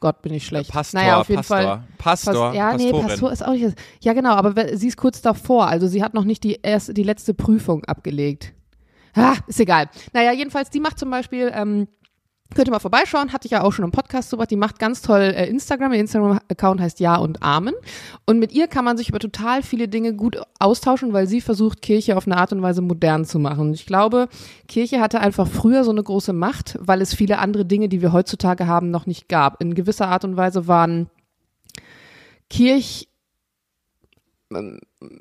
Gott, 0.00 0.22
bin 0.22 0.32
ich 0.32 0.46
schlecht. 0.46 0.70
Pastor, 0.70 1.00
naja, 1.00 1.20
auf 1.20 1.28
jeden 1.28 1.38
Pastor, 1.38 1.56
Fall. 1.56 1.84
Pastor, 1.98 2.32
Pastor 2.32 2.54
ja, 2.54 2.70
Pastorin. 2.70 2.96
nee, 2.96 3.02
Pastor 3.02 3.32
ist 3.32 3.44
auch 3.44 3.52
nicht. 3.52 3.76
Ja, 4.00 4.14
genau, 4.14 4.32
aber 4.32 4.76
sie 4.76 4.88
ist 4.88 4.96
kurz 4.96 5.20
davor, 5.20 5.66
also 5.66 5.86
sie 5.86 6.02
hat 6.02 6.14
noch 6.14 6.24
nicht 6.24 6.42
die 6.42 6.58
erste, 6.62 6.94
die 6.94 7.02
letzte 7.02 7.34
Prüfung 7.34 7.84
abgelegt. 7.84 8.54
Ah, 9.14 9.36
ist 9.46 9.60
egal. 9.60 9.90
Naja, 10.12 10.32
jedenfalls, 10.32 10.70
die 10.70 10.80
macht 10.80 10.98
zum 10.98 11.10
Beispiel 11.10 11.50
ähm, 11.54 11.88
Könnt 12.54 12.66
ihr 12.66 12.72
mal 12.72 12.80
vorbeischauen, 12.80 13.32
hatte 13.32 13.46
ich 13.46 13.52
ja 13.52 13.62
auch 13.62 13.72
schon 13.72 13.84
im 13.84 13.92
Podcast 13.92 14.28
so 14.30 14.38
was. 14.38 14.48
Die 14.48 14.56
macht 14.56 14.80
ganz 14.80 15.02
toll 15.02 15.20
äh, 15.20 15.48
Instagram. 15.48 15.92
Ihr 15.92 16.00
Instagram-Account 16.00 16.80
heißt 16.80 16.98
Ja 16.98 17.16
und 17.16 17.42
Amen. 17.42 17.74
Und 18.26 18.40
mit 18.40 18.52
ihr 18.52 18.66
kann 18.66 18.84
man 18.84 18.96
sich 18.96 19.08
über 19.08 19.20
total 19.20 19.62
viele 19.62 19.86
Dinge 19.86 20.14
gut 20.14 20.36
austauschen, 20.58 21.12
weil 21.12 21.28
sie 21.28 21.40
versucht, 21.40 21.80
Kirche 21.80 22.16
auf 22.16 22.26
eine 22.26 22.36
Art 22.36 22.52
und 22.52 22.60
Weise 22.60 22.82
modern 22.82 23.24
zu 23.24 23.38
machen. 23.38 23.68
Und 23.68 23.74
ich 23.74 23.86
glaube, 23.86 24.28
Kirche 24.66 25.00
hatte 25.00 25.20
einfach 25.20 25.46
früher 25.46 25.84
so 25.84 25.92
eine 25.92 26.02
große 26.02 26.32
Macht, 26.32 26.76
weil 26.80 27.00
es 27.00 27.14
viele 27.14 27.38
andere 27.38 27.64
Dinge, 27.64 27.88
die 27.88 28.02
wir 28.02 28.12
heutzutage 28.12 28.66
haben, 28.66 28.90
noch 28.90 29.06
nicht 29.06 29.28
gab. 29.28 29.62
In 29.62 29.74
gewisser 29.74 30.08
Art 30.08 30.24
und 30.24 30.36
Weise 30.36 30.66
waren 30.66 31.08
Kirch 32.48 33.09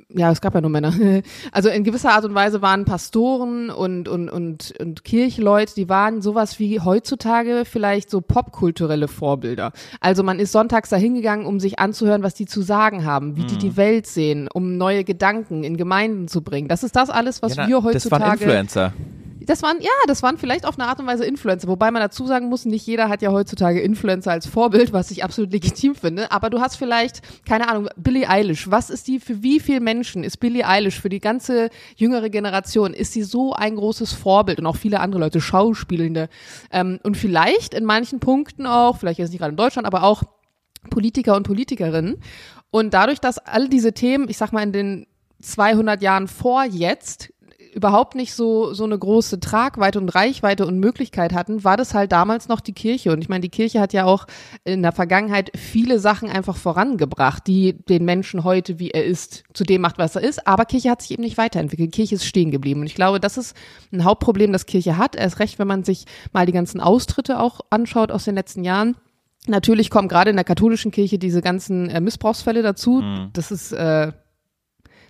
ja, 0.09 0.31
es 0.31 0.41
gab 0.41 0.55
ja 0.55 0.62
nur 0.62 0.69
Männer. 0.69 0.93
Also 1.51 1.69
in 1.69 1.83
gewisser 1.83 2.12
Art 2.12 2.25
und 2.25 2.33
Weise 2.33 2.62
waren 2.62 2.86
Pastoren 2.86 3.69
und, 3.69 4.07
und, 4.07 4.29
und, 4.29 4.74
und 4.79 5.03
Kirchleute, 5.03 5.74
die 5.75 5.89
waren 5.89 6.21
sowas 6.21 6.59
wie 6.59 6.79
heutzutage 6.79 7.63
vielleicht 7.65 8.09
so 8.09 8.21
popkulturelle 8.21 9.07
Vorbilder. 9.07 9.71
Also 10.00 10.24
man 10.24 10.39
ist 10.39 10.51
sonntags 10.51 10.89
da 10.89 10.98
hingegangen, 10.98 11.45
um 11.45 11.59
sich 11.59 11.79
anzuhören, 11.79 12.24
was 12.24 12.33
die 12.33 12.45
zu 12.45 12.62
sagen 12.62 13.05
haben, 13.05 13.36
wie 13.36 13.43
die 13.43 13.57
die 13.57 13.77
Welt 13.77 14.07
sehen, 14.07 14.48
um 14.51 14.77
neue 14.77 15.03
Gedanken 15.03 15.63
in 15.63 15.77
Gemeinden 15.77 16.27
zu 16.27 16.41
bringen. 16.41 16.67
Das 16.67 16.83
ist 16.83 16.95
das 16.95 17.09
alles, 17.09 17.41
was 17.41 17.55
Ja, 17.55 17.63
na, 17.63 17.69
wir 17.69 17.75
das 17.91 18.09
waren 18.12 18.21
heutzutage 18.24 18.43
Influencer. 18.43 18.93
Das 19.41 19.63
waren, 19.63 19.81
ja, 19.81 19.89
das 20.08 20.24
waren 20.24 20.38
vielleicht 20.38 20.65
auf 20.65 20.77
eine 20.79 20.88
Art 20.88 21.00
und 21.00 21.08
Weise 21.08 21.25
Influencer, 21.25 21.67
wobei 21.67 21.91
man 21.91 22.01
dazu 22.01 22.25
sagen 22.25 22.50
muss, 22.50 22.65
nicht 22.65 22.86
jeder 22.86 23.10
hat 23.10 23.22
ja 23.22 23.31
heutzutage 23.31 23.79
Influencer 23.79 24.31
als 24.31 24.48
Vorbild, 24.48 24.93
was 24.93 25.12
ich 25.12 25.24
absolut 25.24 25.51
legitim 25.51 25.96
finde, 25.96 26.31
aber 26.31 26.50
du 26.50 26.60
hast 26.60 26.75
vielleicht, 26.75 27.22
keine 27.46 27.69
Ahnung, 27.69 27.89
Billie 27.96 28.27
Eilish, 28.27 28.69
was 28.69 28.89
ist 28.89 29.08
die, 29.08 29.19
für 29.19 29.41
wie 29.41 29.60
viele 29.60 29.79
Menschen 29.79 30.24
ist 30.24 30.38
Billie 30.38 30.67
Eilish, 30.67 31.00
für 31.00 31.10
die 31.10 31.19
ganze 31.19 31.69
jüngere 31.96 32.29
Generation, 32.29 32.93
ist 32.93 33.13
sie 33.13 33.24
so 33.24 33.53
ein 33.53 33.75
großes 33.75 34.13
Vorbild? 34.13 34.60
Und 34.60 34.65
auch 34.65 34.75
viele 34.75 35.00
andere 35.00 35.22
Leute, 35.22 35.41
Schauspielende. 35.41 36.29
Ähm, 36.72 37.00
und 37.03 37.17
vielleicht 37.17 37.74
in 37.74 37.86
manchen 37.86 38.19
Punkten 38.19 38.65
auch, 38.65 38.98
vielleicht 38.98 39.19
jetzt 39.19 39.29
nicht 39.29 39.39
gerade 39.39 39.51
in 39.51 39.58
Deutschland, 39.58 39.88
aber 39.88 40.03
auch 40.03 40.24
Politiker 40.89 41.36
und 41.36 41.43
Politikerinnen. 41.43 42.17
Und 42.72 42.93
dadurch, 42.93 43.19
dass 43.19 43.39
all 43.39 43.67
diese 43.67 43.93
Themen, 43.93 44.29
ich 44.29 44.38
sag 44.38 44.51
mal 44.51 44.63
in 44.63 44.74
den 44.74 45.08
200 45.41 46.01
Jahren 46.01 46.27
vor 46.27 46.63
jetzt 46.65 47.34
überhaupt 47.74 48.16
nicht 48.16 48.34
so 48.34 48.74
so 48.74 48.84
eine 48.84 48.98
große 48.98 49.40
Tragweite 49.40 50.00
und 50.00 50.10
Reichweite 50.10 50.66
und 50.66 50.80
Möglichkeit 50.80 51.34
hatten, 51.34 51.64
war 51.64 51.78
das 51.78 51.94
halt 51.94 52.12
damals 52.12 52.48
noch 52.48 52.60
die 52.60 52.74
Kirche 52.74 53.12
und 53.12 53.22
ich 53.22 53.30
meine, 53.30 53.42
die 53.42 53.50
Kirche 53.50 53.80
hat 53.80 53.94
ja 53.94 54.06
auch 54.06 54.26
in 54.64 54.82
der 54.82 54.92
Vergangenheit 54.92 55.52
viele 55.56 56.00
Sachen 56.00 56.30
einfach 56.30 56.58
vorangebracht, 56.58 57.48
die 57.48 57.74
den 57.74 58.06
Menschen 58.06 58.44
heute, 58.44 58.80
wie 58.80 58.92
er 58.92 59.06
ist, 59.06 59.44
zu 59.54 59.64
dem 59.64 59.82
macht, 59.82 59.98
was 59.98 60.16
er 60.16 60.24
ist, 60.24 60.48
aber 60.48 60.66
Kirche 60.66 60.90
hat 60.90 61.02
sich 61.02 61.12
eben 61.12 61.24
nicht 61.24 61.38
weiterentwickelt. 61.38 61.92
Kirche 61.92 62.16
ist 62.16 62.26
stehen 62.26 62.52
geblieben 62.52 62.82
und 62.82 62.88
ich 62.88 62.96
glaube, 62.96 63.20
das 63.20 63.38
ist 63.38 63.56
ein 63.92 64.04
Hauptproblem, 64.04 64.52
das 64.52 64.66
Kirche 64.66 64.98
hat, 64.98 65.16
erst 65.16 65.40
recht, 65.40 65.60
wenn 65.60 65.68
man 65.68 65.84
sich 65.84 66.06
mal 66.34 66.46
die 66.46 66.52
ganzen 66.52 66.82
Austritte 66.82 67.40
auch 67.40 67.62
anschaut 67.70 68.12
aus 68.12 68.26
den 68.26 68.36
letzten 68.36 68.64
Jahren. 68.64 68.96
Natürlich 69.48 69.90
kommen 69.90 70.08
gerade 70.08 70.30
in 70.30 70.36
der 70.36 70.46
katholischen 70.46 70.92
Kirche 70.92 71.18
diese 71.18 71.42
ganzen 71.42 71.90
äh, 71.90 72.02
Missbrauchsfälle 72.02 72.62
dazu. 72.62 73.02
Das 73.34 73.52
ist 73.52 73.72
äh, 73.72 74.12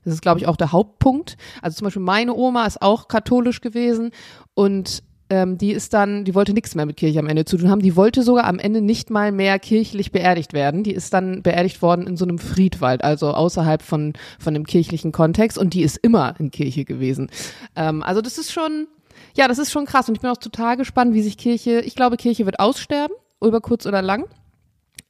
das 0.09 0.15
ist, 0.15 0.21
glaube 0.21 0.39
ich, 0.39 0.47
auch 0.47 0.57
der 0.57 0.71
Hauptpunkt. 0.71 1.37
Also 1.61 1.77
zum 1.77 1.85
Beispiel 1.85 2.01
meine 2.01 2.33
Oma 2.33 2.65
ist 2.65 2.81
auch 2.81 3.07
katholisch 3.07 3.61
gewesen 3.61 4.11
und 4.53 5.03
ähm, 5.29 5.57
die 5.57 5.71
ist 5.71 5.93
dann, 5.93 6.25
die 6.25 6.33
wollte 6.33 6.53
nichts 6.53 6.75
mehr 6.75 6.85
mit 6.85 6.97
Kirche 6.97 7.19
am 7.19 7.27
Ende 7.27 7.45
zu 7.45 7.57
tun 7.57 7.69
haben. 7.69 7.81
Die 7.81 7.95
wollte 7.95 8.23
sogar 8.23 8.45
am 8.45 8.59
Ende 8.59 8.81
nicht 8.81 9.09
mal 9.09 9.31
mehr 9.31 9.59
kirchlich 9.59 10.11
beerdigt 10.11 10.53
werden. 10.53 10.83
Die 10.83 10.91
ist 10.91 11.13
dann 11.13 11.43
beerdigt 11.43 11.81
worden 11.81 12.07
in 12.07 12.17
so 12.17 12.25
einem 12.25 12.39
Friedwald, 12.39 13.03
also 13.03 13.31
außerhalb 13.31 13.81
von, 13.81 14.13
von 14.39 14.53
dem 14.53 14.65
kirchlichen 14.65 15.11
Kontext 15.11 15.57
und 15.57 15.73
die 15.73 15.83
ist 15.83 15.97
immer 15.97 16.33
in 16.39 16.51
Kirche 16.51 16.85
gewesen. 16.85 17.29
Ähm, 17.75 18.01
also 18.01 18.21
das 18.21 18.37
ist 18.37 18.51
schon, 18.51 18.87
ja, 19.35 19.47
das 19.47 19.59
ist 19.59 19.71
schon 19.71 19.85
krass 19.85 20.09
und 20.09 20.15
ich 20.15 20.21
bin 20.21 20.31
auch 20.31 20.37
total 20.37 20.77
gespannt, 20.77 21.13
wie 21.13 21.21
sich 21.21 21.37
Kirche, 21.37 21.81
ich 21.81 21.95
glaube, 21.95 22.17
Kirche 22.17 22.45
wird 22.45 22.59
aussterben, 22.59 23.15
über 23.41 23.61
kurz 23.61 23.85
oder 23.85 24.01
lang 24.01 24.25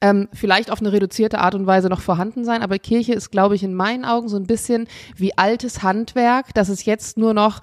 ähm, 0.00 0.28
vielleicht 0.32 0.70
auf 0.70 0.80
eine 0.80 0.92
reduzierte 0.92 1.38
Art 1.40 1.54
und 1.54 1.66
Weise 1.66 1.88
noch 1.88 2.00
vorhanden 2.00 2.44
sein, 2.44 2.62
aber 2.62 2.78
Kirche 2.78 3.12
ist, 3.12 3.30
glaube 3.30 3.54
ich, 3.54 3.62
in 3.62 3.74
meinen 3.74 4.04
Augen 4.04 4.28
so 4.28 4.36
ein 4.36 4.46
bisschen 4.46 4.88
wie 5.16 5.36
altes 5.36 5.82
Handwerk, 5.82 6.54
dass 6.54 6.68
es 6.68 6.84
jetzt 6.84 7.18
nur 7.18 7.34
noch 7.34 7.60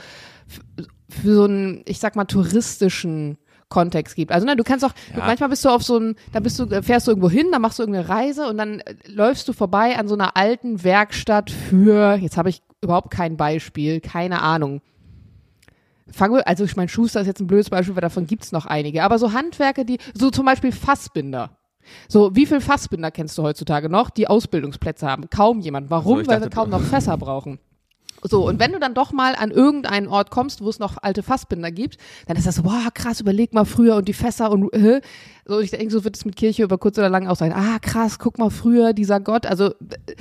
für 1.09 1.33
so 1.35 1.43
einen, 1.45 1.83
ich 1.85 1.99
sag 1.99 2.15
mal, 2.15 2.25
touristischen 2.25 3.37
Kontext 3.69 4.15
gibt. 4.15 4.31
Also 4.31 4.45
ne, 4.45 4.55
du 4.55 4.63
kannst 4.63 4.85
auch, 4.85 4.93
Ja. 5.15 5.25
manchmal 5.25 5.49
bist 5.49 5.65
du 5.65 5.69
auf 5.69 5.83
so 5.83 5.97
ein, 5.99 6.15
da 6.31 6.39
bist 6.39 6.57
du, 6.59 6.65
äh, 6.65 6.81
fährst 6.81 7.07
du 7.07 7.11
irgendwo 7.11 7.29
hin, 7.29 7.47
dann 7.51 7.61
machst 7.61 7.79
du 7.79 7.83
irgendeine 7.83 8.07
Reise 8.07 8.47
und 8.47 8.57
dann 8.57 8.79
äh, 8.79 8.95
läufst 9.07 9.47
du 9.47 9.53
vorbei 9.53 9.97
an 9.97 10.07
so 10.07 10.13
einer 10.13 10.37
alten 10.37 10.83
Werkstatt 10.83 11.49
für, 11.51 12.15
jetzt 12.15 12.37
habe 12.37 12.49
ich 12.49 12.61
überhaupt 12.81 13.11
kein 13.11 13.35
Beispiel, 13.35 13.99
keine 13.99 14.41
Ahnung. 14.41 14.81
Fangen 16.09 16.35
wir, 16.35 16.47
also 16.47 16.63
ich 16.63 16.77
meine, 16.77 16.87
Schuster 16.87 17.19
ist 17.19 17.27
jetzt 17.27 17.41
ein 17.41 17.47
blödes 17.47 17.69
Beispiel, 17.69 17.95
weil 17.95 18.01
davon 18.01 18.25
gibt's 18.27 18.53
noch 18.53 18.65
einige, 18.65 19.03
aber 19.03 19.19
so 19.19 19.33
Handwerke, 19.33 19.83
die, 19.83 19.97
so 20.13 20.29
zum 20.29 20.45
Beispiel 20.45 20.71
Fassbinder. 20.71 21.57
So, 22.07 22.35
wie 22.35 22.45
viel 22.45 22.61
Fassbinder 22.61 23.11
kennst 23.11 23.37
du 23.37 23.43
heutzutage 23.43 23.89
noch, 23.89 24.09
die 24.09 24.27
Ausbildungsplätze 24.27 25.07
haben? 25.07 25.29
Kaum 25.29 25.59
jemand. 25.59 25.89
Warum? 25.89 26.15
So, 26.15 26.21
ich 26.21 26.27
Weil 26.27 26.41
wir 26.41 26.49
kaum 26.49 26.69
noch 26.69 26.81
Fässer 26.83 27.17
brauchen. 27.17 27.59
So, 28.23 28.47
und 28.47 28.59
wenn 28.59 28.71
du 28.71 28.79
dann 28.79 28.93
doch 28.93 29.11
mal 29.11 29.35
an 29.35 29.51
irgendeinen 29.51 30.07
Ort 30.07 30.31
kommst, 30.31 30.61
wo 30.61 30.69
es 30.69 30.79
noch 30.79 30.97
alte 31.01 31.21
Fassbinder 31.21 31.71
gibt, 31.71 31.97
dann 32.25 32.35
ist 32.35 32.47
das 32.47 32.55
so, 32.55 32.65
wow, 32.65 32.87
krass, 32.93 33.21
überleg 33.21 33.53
mal 33.53 33.65
früher 33.65 33.95
und 33.95 34.07
die 34.07 34.13
Fässer 34.13 34.51
und 34.51 34.73
äh, 34.73 35.01
so, 35.45 35.59
ich 35.59 35.69
denke, 35.69 35.91
so 35.91 36.03
wird 36.03 36.17
es 36.17 36.25
mit 36.25 36.35
Kirche 36.35 36.63
über 36.63 36.77
kurz 36.77 36.97
oder 36.97 37.09
lang 37.09 37.27
auch 37.27 37.35
sein. 37.35 37.53
Ah, 37.53 37.77
krass, 37.79 38.17
guck 38.17 38.39
mal 38.39 38.49
früher, 38.49 38.93
dieser 38.93 39.19
Gott, 39.19 39.45
also 39.45 39.67
äh, 39.67 40.15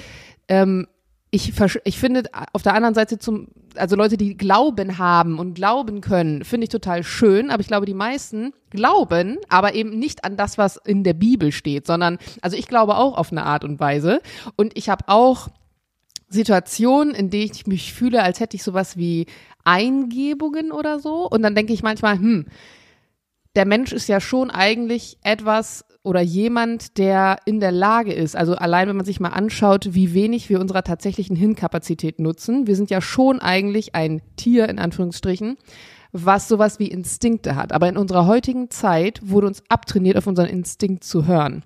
ähm, 0.48 0.86
ich, 1.36 1.52
ich 1.84 1.98
finde 1.98 2.22
auf 2.52 2.62
der 2.62 2.74
anderen 2.74 2.94
Seite 2.94 3.18
zum, 3.18 3.48
also 3.76 3.94
Leute, 3.94 4.16
die 4.16 4.36
Glauben 4.36 4.98
haben 4.98 5.38
und 5.38 5.54
glauben 5.54 6.00
können, 6.00 6.44
finde 6.44 6.64
ich 6.64 6.70
total 6.70 7.04
schön, 7.04 7.50
aber 7.50 7.60
ich 7.60 7.68
glaube, 7.68 7.86
die 7.86 7.94
meisten 7.94 8.52
glauben, 8.70 9.38
aber 9.48 9.74
eben 9.74 9.98
nicht 9.98 10.24
an 10.24 10.36
das, 10.36 10.58
was 10.58 10.76
in 10.78 11.04
der 11.04 11.14
Bibel 11.14 11.52
steht, 11.52 11.86
sondern, 11.86 12.18
also 12.40 12.56
ich 12.56 12.66
glaube 12.66 12.96
auch 12.96 13.16
auf 13.16 13.30
eine 13.30 13.44
Art 13.44 13.64
und 13.64 13.78
Weise. 13.78 14.20
Und 14.56 14.76
ich 14.76 14.88
habe 14.88 15.04
auch 15.08 15.48
Situationen, 16.28 17.14
in 17.14 17.30
denen 17.30 17.52
ich 17.52 17.66
mich 17.66 17.92
fühle, 17.92 18.22
als 18.22 18.40
hätte 18.40 18.56
ich 18.56 18.62
sowas 18.62 18.96
wie 18.96 19.26
Eingebungen 19.64 20.72
oder 20.72 20.98
so. 20.98 21.28
Und 21.28 21.42
dann 21.42 21.54
denke 21.54 21.72
ich 21.72 21.82
manchmal, 21.82 22.18
hm, 22.18 22.46
der 23.54 23.66
Mensch 23.66 23.92
ist 23.92 24.08
ja 24.08 24.20
schon 24.20 24.50
eigentlich 24.50 25.18
etwas 25.22 25.85
oder 26.06 26.20
jemand, 26.20 26.98
der 26.98 27.38
in 27.46 27.58
der 27.58 27.72
Lage 27.72 28.12
ist, 28.12 28.36
also 28.36 28.54
allein 28.54 28.88
wenn 28.88 28.96
man 28.96 29.04
sich 29.04 29.18
mal 29.18 29.30
anschaut, 29.30 29.88
wie 29.90 30.14
wenig 30.14 30.48
wir 30.48 30.60
unserer 30.60 30.84
tatsächlichen 30.84 31.34
Hirnkapazität 31.34 32.20
nutzen, 32.20 32.68
wir 32.68 32.76
sind 32.76 32.90
ja 32.90 33.00
schon 33.00 33.40
eigentlich 33.40 33.96
ein 33.96 34.22
Tier 34.36 34.68
in 34.68 34.78
Anführungsstrichen, 34.78 35.56
was 36.12 36.46
sowas 36.46 36.78
wie 36.78 36.86
Instinkte 36.86 37.56
hat. 37.56 37.72
Aber 37.72 37.88
in 37.88 37.96
unserer 37.96 38.26
heutigen 38.26 38.70
Zeit 38.70 39.20
wurde 39.24 39.48
uns 39.48 39.64
abtrainiert, 39.68 40.16
auf 40.16 40.28
unseren 40.28 40.46
Instinkt 40.46 41.02
zu 41.02 41.26
hören. 41.26 41.64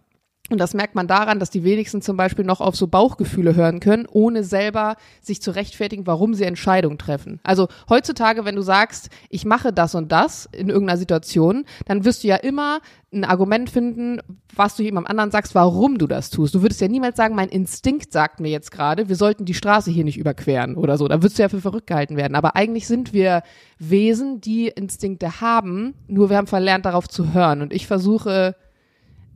Und 0.51 0.59
das 0.59 0.75
merkt 0.75 0.97
man 0.97 1.07
daran, 1.07 1.39
dass 1.39 1.51
die 1.51 1.63
wenigsten 1.63 2.03
zum 2.03 2.17
Beispiel 2.17 2.45
noch 2.45 2.61
auf 2.61 2.75
so 2.75 2.89
Bauchgefühle 2.89 3.55
hören 3.55 3.79
können, 3.79 4.07
ohne 4.11 4.43
selber 4.43 4.97
sich 5.23 5.41
zu 5.41 5.53
rechtfertigen, 5.53 6.09
warum 6.09 6.35
sie 6.35 6.45
Entscheidungen 6.45 6.99
treffen. 6.99 7.39
Also 7.45 7.69
heutzutage, 7.89 8.45
wenn 8.45 8.57
du 8.57 8.63
sagst, 8.63 9.11
ich 9.29 9.45
mache 9.45 9.73
das 9.73 9.95
und 9.95 10.11
das 10.11 10.49
in 10.53 10.69
irgendeiner 10.69 10.99
Situation, 10.99 11.65
dann 11.87 12.05
wirst 12.05 12.25
du 12.25 12.29
ja 12.29 12.35
immer 12.35 12.81
ein 13.13 13.25
Argument 13.25 13.71
finden, 13.71 14.21
was 14.55 14.75
du 14.75 14.83
jemandem 14.83 15.11
anderen 15.11 15.31
sagst, 15.31 15.55
warum 15.55 15.99
du 15.99 16.09
das 16.09 16.31
tust. 16.31 16.55
Du 16.55 16.63
würdest 16.63 16.81
ja 16.81 16.89
niemals 16.89 17.17
sagen, 17.17 17.37
mein 17.37 17.49
Instinkt 17.49 18.13
sagt 18.13 18.41
mir 18.41 18.51
jetzt 18.51 18.73
gerade, 18.73 19.09
wir 19.09 19.17
sollten 19.17 19.45
die 19.45 19.55
Straße 19.55 19.91
hier 19.93 20.05
nicht 20.05 20.19
überqueren 20.19 20.77
oder 20.77 20.99
so. 20.99 21.07
Da 21.07 21.23
würdest 21.23 21.39
du 21.39 21.43
ja 21.43 21.49
für 21.49 21.61
verrückt 21.61 21.87
gehalten 21.87 22.17
werden. 22.17 22.35
Aber 22.35 22.57
eigentlich 22.57 22.89
sind 22.89 23.13
wir 23.13 23.43
Wesen, 23.79 24.41
die 24.41 24.67
Instinkte 24.67 25.41
haben, 25.41 25.95
nur 26.09 26.29
wir 26.29 26.37
haben 26.37 26.49
verlernt, 26.49 26.87
darauf 26.87 27.09
zu 27.09 27.33
hören. 27.33 27.63
Und 27.63 27.73
ich 27.73 27.87
versuche, 27.87 28.57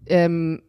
ähm, 0.07 0.63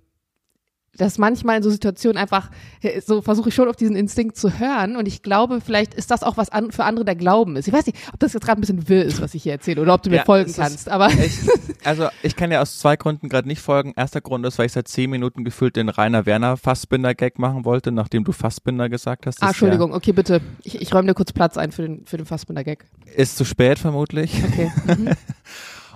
dass 0.97 1.17
manchmal 1.17 1.57
in 1.57 1.63
so 1.63 1.69
Situationen 1.69 2.17
einfach, 2.17 2.49
äh, 2.81 3.01
so 3.01 3.21
versuche 3.21 3.49
ich 3.49 3.55
schon 3.55 3.67
auf 3.67 3.75
diesen 3.75 3.95
Instinkt 3.95 4.37
zu 4.37 4.59
hören 4.59 4.95
und 4.95 5.07
ich 5.07 5.21
glaube, 5.21 5.61
vielleicht 5.61 5.93
ist 5.93 6.11
das 6.11 6.23
auch 6.23 6.37
was 6.37 6.49
an, 6.49 6.71
für 6.71 6.83
andere 6.83 7.05
der 7.05 7.15
Glauben 7.15 7.55
ist. 7.55 7.67
Ich 7.67 7.73
weiß 7.73 7.85
nicht, 7.85 7.97
ob 8.13 8.19
das 8.19 8.33
jetzt 8.33 8.45
gerade 8.45 8.59
ein 8.59 8.61
bisschen 8.61 8.89
wirr 8.89 9.03
ist, 9.03 9.21
was 9.21 9.33
ich 9.33 9.43
hier 9.43 9.53
erzähle 9.53 9.81
oder 9.81 9.93
ob 9.93 10.03
du 10.03 10.09
mir 10.09 10.17
Ja, 10.17 10.25
folgen 10.25 10.49
es 10.49 10.57
ist 10.57 10.63
kannst, 10.63 10.89
aber 10.89 11.09
Ich, 11.09 11.39
also 11.83 12.07
ich 12.23 12.35
kann 12.35 12.51
ja 12.51 12.61
aus 12.61 12.79
zwei 12.79 12.95
Gründen 12.95 13.29
gerade 13.29 13.47
nicht 13.47 13.61
folgen. 13.61 13.93
Erster 13.95 14.21
Grund 14.21 14.45
ist, 14.45 14.57
weil 14.57 14.67
ich 14.67 14.71
seit 14.71 14.87
zehn 14.87 15.09
Minuten 15.09 15.43
gefühlt 15.43 15.75
den 15.75 15.89
Rainer 15.89 16.25
Werner 16.25 16.57
Fassbinder-Gag 16.57 17.39
machen 17.39 17.65
wollte, 17.65 17.91
nachdem 17.91 18.23
du 18.23 18.31
Fassbinder 18.31 18.89
gesagt 18.89 19.25
hast. 19.25 19.41
ah, 19.41 19.47
Entschuldigung, 19.47 19.93
okay, 19.93 20.11
bitte. 20.11 20.41
Ich, 20.63 20.81
ich 20.81 20.93
räume 20.93 21.07
dir 21.07 21.13
kurz 21.13 21.33
Platz 21.33 21.57
ein 21.57 21.71
für 21.71 21.81
den, 21.83 22.05
für 22.05 22.17
den 22.17 22.25
Fassbinder-Gag. 22.25 22.85
Ist 23.15 23.37
zu 23.37 23.45
spät 23.45 23.79
vermutlich. 23.79 24.41
Okay. 24.43 24.71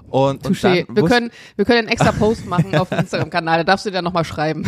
Und, 0.10 0.46
und 0.46 0.64
dann 0.64 0.86
Wir 0.88 1.04
können, 1.06 1.32
wir 1.56 1.66
können 1.66 1.80
einen 1.80 1.88
extra 1.88 2.12
Post 2.12 2.46
machen 2.46 2.76
auf 2.76 2.90
dem 2.90 3.00
Instagram-Kanal, 3.00 3.60
da 3.60 3.64
darfst 3.64 3.86
du 3.86 3.92
dir 3.92 4.02
nochmal 4.02 4.26
schreiben. 4.26 4.64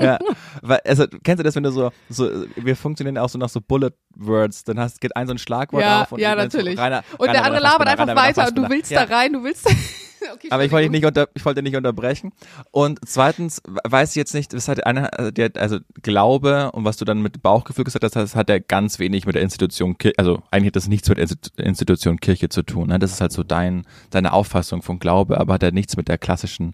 Ja, 0.00 0.18
weil, 0.62 0.80
also 0.86 1.06
kennst 1.22 1.40
du 1.40 1.44
das, 1.44 1.54
wenn 1.56 1.62
du 1.62 1.72
so, 1.72 1.90
so, 2.08 2.28
wir 2.56 2.76
funktionieren 2.76 3.18
auch 3.18 3.28
so 3.28 3.38
nach 3.38 3.48
so 3.48 3.60
Bullet 3.60 3.92
Words, 4.16 4.64
dann 4.64 4.78
hast, 4.78 5.00
geht 5.00 5.16
ein 5.16 5.26
so 5.26 5.34
ein 5.34 5.38
Schlagwort 5.38 5.82
Ja, 5.82 6.02
auf 6.02 6.12
und 6.12 6.20
ja, 6.20 6.32
ist 6.34 6.52
so 6.52 6.58
natürlich. 6.58 6.78
Rainer, 6.78 7.02
Und 7.18 7.20
Rainer 7.28 7.32
der 7.32 7.44
andere 7.44 7.62
labert 7.62 7.88
einfach 7.88 8.06
Werner 8.06 8.20
weiter 8.20 8.48
und 8.48 8.58
du 8.58 8.68
willst 8.68 8.92
da 8.92 9.04
rein, 9.04 9.32
du 9.32 9.42
willst. 9.44 9.66
okay, 10.34 10.48
Aber 10.50 10.64
ich 10.64 10.72
wollte 10.72 10.84
dich 10.84 10.92
nicht 10.92 11.04
unter, 11.06 11.28
ich 11.34 11.44
wollte 11.44 11.62
nicht 11.62 11.76
unterbrechen. 11.76 12.32
Und 12.70 12.98
zweitens 13.06 13.62
weiß 13.66 14.10
ich 14.10 14.16
jetzt 14.16 14.34
nicht, 14.34 14.52
das 14.52 14.68
hat 14.68 14.84
einer, 14.86 15.18
also 15.18 15.30
der, 15.30 15.50
also 15.56 15.78
Glaube 16.02 16.72
und 16.72 16.84
was 16.84 16.96
du 16.96 17.04
dann 17.04 17.22
mit 17.22 17.42
Bauchgefühl 17.42 17.84
gesagt 17.84 18.04
hast, 18.04 18.16
das 18.16 18.34
hat 18.34 18.48
ja 18.50 18.58
ganz 18.58 18.98
wenig 18.98 19.26
mit 19.26 19.34
der 19.34 19.42
Institution, 19.42 19.96
also 20.16 20.42
eigentlich 20.50 20.68
hat 20.68 20.76
das 20.76 20.88
nichts 20.88 21.08
mit 21.08 21.18
der 21.18 21.26
Insti- 21.26 21.60
Institution 21.60 22.18
Kirche 22.20 22.48
zu 22.48 22.62
tun. 22.62 22.88
Ne? 22.88 22.98
Das 22.98 23.12
ist 23.12 23.20
halt 23.20 23.32
so 23.32 23.42
dein, 23.42 23.86
deine 24.10 24.32
Auffassung 24.32 24.82
von 24.82 24.98
Glaube, 24.98 25.38
aber 25.40 25.54
hat 25.54 25.62
ja 25.62 25.70
nichts 25.70 25.96
mit 25.96 26.08
der 26.08 26.18
klassischen 26.18 26.72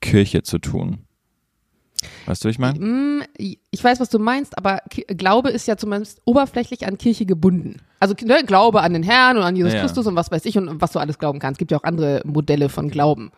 Kirche 0.00 0.42
zu 0.42 0.58
tun. 0.58 1.05
Weißt 2.26 2.44
du, 2.44 2.48
ich 2.48 2.58
meine? 2.58 2.78
Mm, 2.78 3.22
Ich 3.38 3.82
weiß, 3.82 4.00
was 4.00 4.08
du 4.10 4.18
meinst, 4.18 4.56
aber 4.58 4.80
Glaube 5.08 5.50
ist 5.50 5.66
ja 5.66 5.76
zumindest 5.76 6.20
oberflächlich 6.24 6.86
an 6.86 6.98
Kirche 6.98 7.26
gebunden. 7.26 7.80
Also 8.00 8.14
ne, 8.24 8.42
Glaube 8.44 8.82
an 8.82 8.92
den 8.92 9.02
Herrn 9.02 9.36
und 9.36 9.42
an 9.42 9.56
Jesus 9.56 9.72
Ja. 9.72 9.80
Christus 9.80 10.06
und 10.06 10.16
was 10.16 10.30
weiß 10.30 10.44
ich 10.44 10.58
und 10.58 10.80
was 10.80 10.92
du 10.92 10.98
alles 10.98 11.18
glauben 11.18 11.38
kannst. 11.38 11.56
Es 11.56 11.58
gibt 11.58 11.70
ja 11.70 11.78
auch 11.78 11.84
andere 11.84 12.22
Modelle 12.24 12.68
von 12.68 12.90
Glauben. 12.90 13.32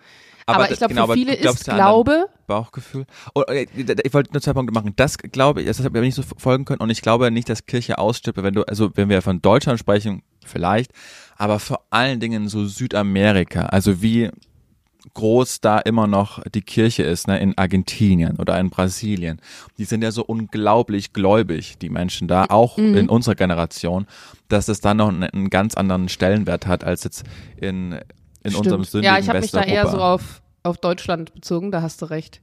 Aber, 0.47 0.65
Aber 0.65 0.73
ich 0.73 0.79
glaube, 0.79 0.95
genau, 0.95 1.07
für 1.07 1.13
viele 1.13 1.35
ist 1.35 1.65
Glaube 1.67 2.27
Bauchgefühl. 2.47 3.05
Oh, 3.35 3.43
äh, 3.43 3.67
ich 3.77 4.15
wollte 4.15 4.33
nur 4.33 4.41
zwei 4.41 4.55
Punkte 4.55 4.73
machen. 4.73 4.95
Das 4.97 5.19
glaube 5.19 5.61
ich, 5.61 5.67
das 5.67 5.85
habe 5.85 5.99
ich 5.99 6.03
nicht 6.05 6.15
so 6.15 6.23
folgen 6.39 6.65
können 6.65 6.81
und 6.81 6.89
ich 6.89 7.03
glaube 7.03 7.31
nicht, 7.31 7.51
dass 7.51 7.67
Kirche 7.67 7.99
ausstirbt, 7.99 8.43
wenn 8.43 8.55
du, 8.55 8.63
also 8.63 8.91
wenn 8.95 9.11
wir 9.11 9.21
von 9.21 9.43
Deutschland 9.43 9.79
sprechen, 9.79 10.23
vielleicht, 10.47 10.93
aber 11.37 11.59
vor 11.59 11.83
allen 11.91 12.19
Dingen 12.19 12.49
so 12.49 12.65
Südamerika, 12.65 13.67
also 13.67 14.01
wie 14.01 14.31
groß 15.15 15.61
da 15.61 15.79
immer 15.79 16.07
noch 16.07 16.43
die 16.45 16.63
Kirche 16.63 17.03
ist, 17.03 17.29
ne, 17.29 17.39
in 17.39 17.57
Argentinien 17.57 18.37
oder 18.37 18.59
in 18.59 18.71
Brasilien. 18.71 19.41
Die 19.79 19.85
sind 19.85 20.03
ja 20.03 20.11
so 20.11 20.25
unglaublich 20.25 21.13
gläubig, 21.13 21.79
die 21.79 21.89
Menschen 21.89 22.29
da, 22.29 22.47
auch 22.49 22.77
mhm. 22.77 22.97
in 22.97 23.09
unserer 23.09 23.35
Generation, 23.35 24.07
dass 24.49 24.69
es 24.69 24.81
da 24.81 24.95
noch 24.95 25.09
einen, 25.09 25.25
einen, 25.25 25.51
ganz 25.51 25.75
anderen 25.75 26.09
Stellenwert 26.09 26.67
hat 26.67 26.85
als 26.85 27.05
jetzt 27.05 27.25
in, 27.57 27.99
in 28.43 28.55
unserem 28.55 28.85
sündigen 28.85 29.15
Ja, 29.15 29.21
ich 29.21 29.29
habe 29.29 29.41
mich 29.41 29.51
da 29.51 29.63
eher 29.63 29.89
so 29.89 29.99
auf, 29.99 30.43
auf 30.63 30.79
Deutschland 30.79 31.33
bezogen, 31.35 31.71
da 31.71 31.83
hast 31.83 32.03
du 32.03 32.07
recht. 32.07 32.41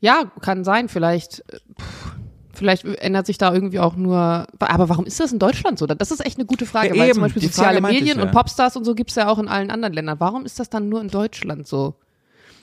Ja, 0.00 0.30
kann 0.40 0.64
sein, 0.64 0.88
vielleicht. 0.88 1.44
Pff 1.80 2.16
Vielleicht 2.54 2.84
ändert 2.84 3.26
sich 3.26 3.38
da 3.38 3.52
irgendwie 3.52 3.78
auch 3.78 3.96
nur. 3.96 4.46
Aber 4.58 4.88
warum 4.88 5.06
ist 5.06 5.20
das 5.20 5.32
in 5.32 5.38
Deutschland 5.38 5.78
so? 5.78 5.86
Das 5.86 6.10
ist 6.10 6.24
echt 6.24 6.38
eine 6.38 6.46
gute 6.46 6.66
Frage, 6.66 6.88
ja, 6.88 6.94
weil 6.94 7.08
eben, 7.08 7.14
zum 7.14 7.22
Beispiel 7.22 7.42
soziale 7.42 7.80
Medien 7.80 8.18
ich, 8.18 8.24
und 8.24 8.30
Popstars 8.30 8.76
und 8.76 8.84
so 8.84 8.94
gibt's 8.94 9.14
ja 9.14 9.28
auch 9.28 9.38
in 9.38 9.48
allen 9.48 9.70
anderen 9.70 9.94
Ländern. 9.94 10.20
Warum 10.20 10.44
ist 10.44 10.58
das 10.60 10.70
dann 10.70 10.88
nur 10.88 11.00
in 11.00 11.08
Deutschland 11.08 11.66
so? 11.66 11.94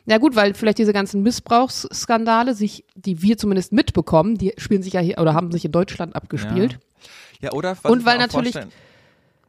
Ja 0.06 0.18
gut, 0.18 0.36
weil 0.36 0.54
vielleicht 0.56 0.80
diese 0.80 0.94
ganzen 0.94 1.22
Missbrauchsskandale, 1.22 2.56
sich, 2.56 2.86
die 2.96 3.22
wir 3.22 3.38
zumindest 3.38 3.72
mitbekommen, 3.72 4.38
die 4.38 4.54
spielen 4.58 4.82
sich 4.82 4.94
ja 4.94 5.00
hier 5.00 5.20
oder 5.20 5.36
haben 5.36 5.52
sich 5.52 5.64
in 5.64 5.72
Deutschland 5.72 6.16
abgespielt. 6.16 6.80
Ja, 7.40 7.50
ja 7.50 7.52
oder? 7.52 7.78
und 7.84 8.06
weil 8.06 8.18
natürlich. 8.18 8.54
Vorstellen 8.54 8.72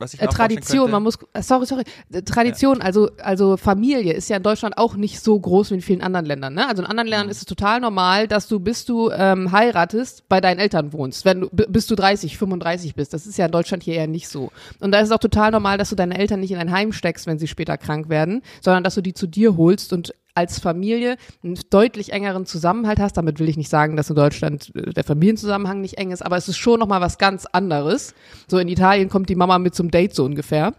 was 0.02 0.14
ich 0.14 0.20
äh, 0.20 0.26
Tradition, 0.26 0.90
man 0.90 1.02
muss, 1.02 1.18
äh, 1.32 1.42
sorry, 1.42 1.66
sorry, 1.66 1.84
äh, 2.12 2.22
Tradition, 2.22 2.78
ja. 2.78 2.84
also, 2.84 3.08
also 3.22 3.56
Familie 3.56 4.12
ist 4.12 4.28
ja 4.28 4.36
in 4.36 4.42
Deutschland 4.42 4.76
auch 4.76 4.96
nicht 4.96 5.20
so 5.20 5.38
groß 5.38 5.70
wie 5.70 5.74
in 5.76 5.80
vielen 5.80 6.02
anderen 6.02 6.26
Ländern, 6.26 6.54
ne? 6.54 6.68
Also 6.68 6.82
in 6.82 6.88
anderen 6.88 7.08
Ländern 7.08 7.26
mhm. 7.26 7.30
ist 7.30 7.38
es 7.38 7.46
total 7.46 7.80
normal, 7.80 8.28
dass 8.28 8.48
du, 8.48 8.60
bis 8.60 8.84
du 8.84 9.10
ähm, 9.10 9.52
heiratest, 9.52 10.28
bei 10.28 10.40
deinen 10.40 10.58
Eltern 10.58 10.92
wohnst, 10.92 11.24
wenn 11.24 11.42
du, 11.42 11.48
bis 11.48 11.86
du 11.86 11.94
30, 11.94 12.36
35 12.36 12.94
bist. 12.94 13.14
Das 13.14 13.26
ist 13.26 13.38
ja 13.38 13.46
in 13.46 13.52
Deutschland 13.52 13.82
hier 13.82 13.94
eher 13.94 14.06
nicht 14.06 14.28
so. 14.28 14.50
Und 14.80 14.92
da 14.92 15.00
ist 15.00 15.06
es 15.06 15.12
auch 15.12 15.18
total 15.18 15.50
normal, 15.50 15.78
dass 15.78 15.90
du 15.90 15.96
deine 15.96 16.18
Eltern 16.18 16.40
nicht 16.40 16.50
in 16.50 16.58
ein 16.58 16.72
Heim 16.72 16.92
steckst, 16.92 17.26
wenn 17.26 17.38
sie 17.38 17.48
später 17.48 17.78
krank 17.78 18.08
werden, 18.08 18.42
sondern 18.60 18.84
dass 18.84 18.94
du 18.94 19.00
die 19.00 19.14
zu 19.14 19.26
dir 19.26 19.56
holst 19.56 19.92
und 19.92 20.14
als 20.34 20.58
Familie 20.58 21.16
einen 21.42 21.58
deutlich 21.70 22.12
engeren 22.12 22.46
Zusammenhalt 22.46 23.00
hast. 23.00 23.16
Damit 23.16 23.38
will 23.38 23.48
ich 23.48 23.56
nicht 23.56 23.68
sagen, 23.68 23.96
dass 23.96 24.10
in 24.10 24.16
Deutschland 24.16 24.72
äh, 24.74 24.92
der 24.92 25.04
Familienzusammenhang 25.04 25.80
nicht 25.80 25.98
eng 25.98 26.10
ist, 26.10 26.24
aber 26.24 26.36
es 26.36 26.48
ist 26.48 26.56
schon 26.56 26.80
nochmal 26.80 27.00
was 27.00 27.18
ganz 27.18 27.46
anderes. 27.46 28.14
So 28.48 28.58
in 28.58 28.68
Italien 28.68 29.08
kommt 29.08 29.28
die 29.28 29.36
Mama 29.36 29.58
mit 29.58 29.74
zum 29.74 29.90
Date 29.90 30.14
so 30.14 30.24
ungefähr. 30.24 30.74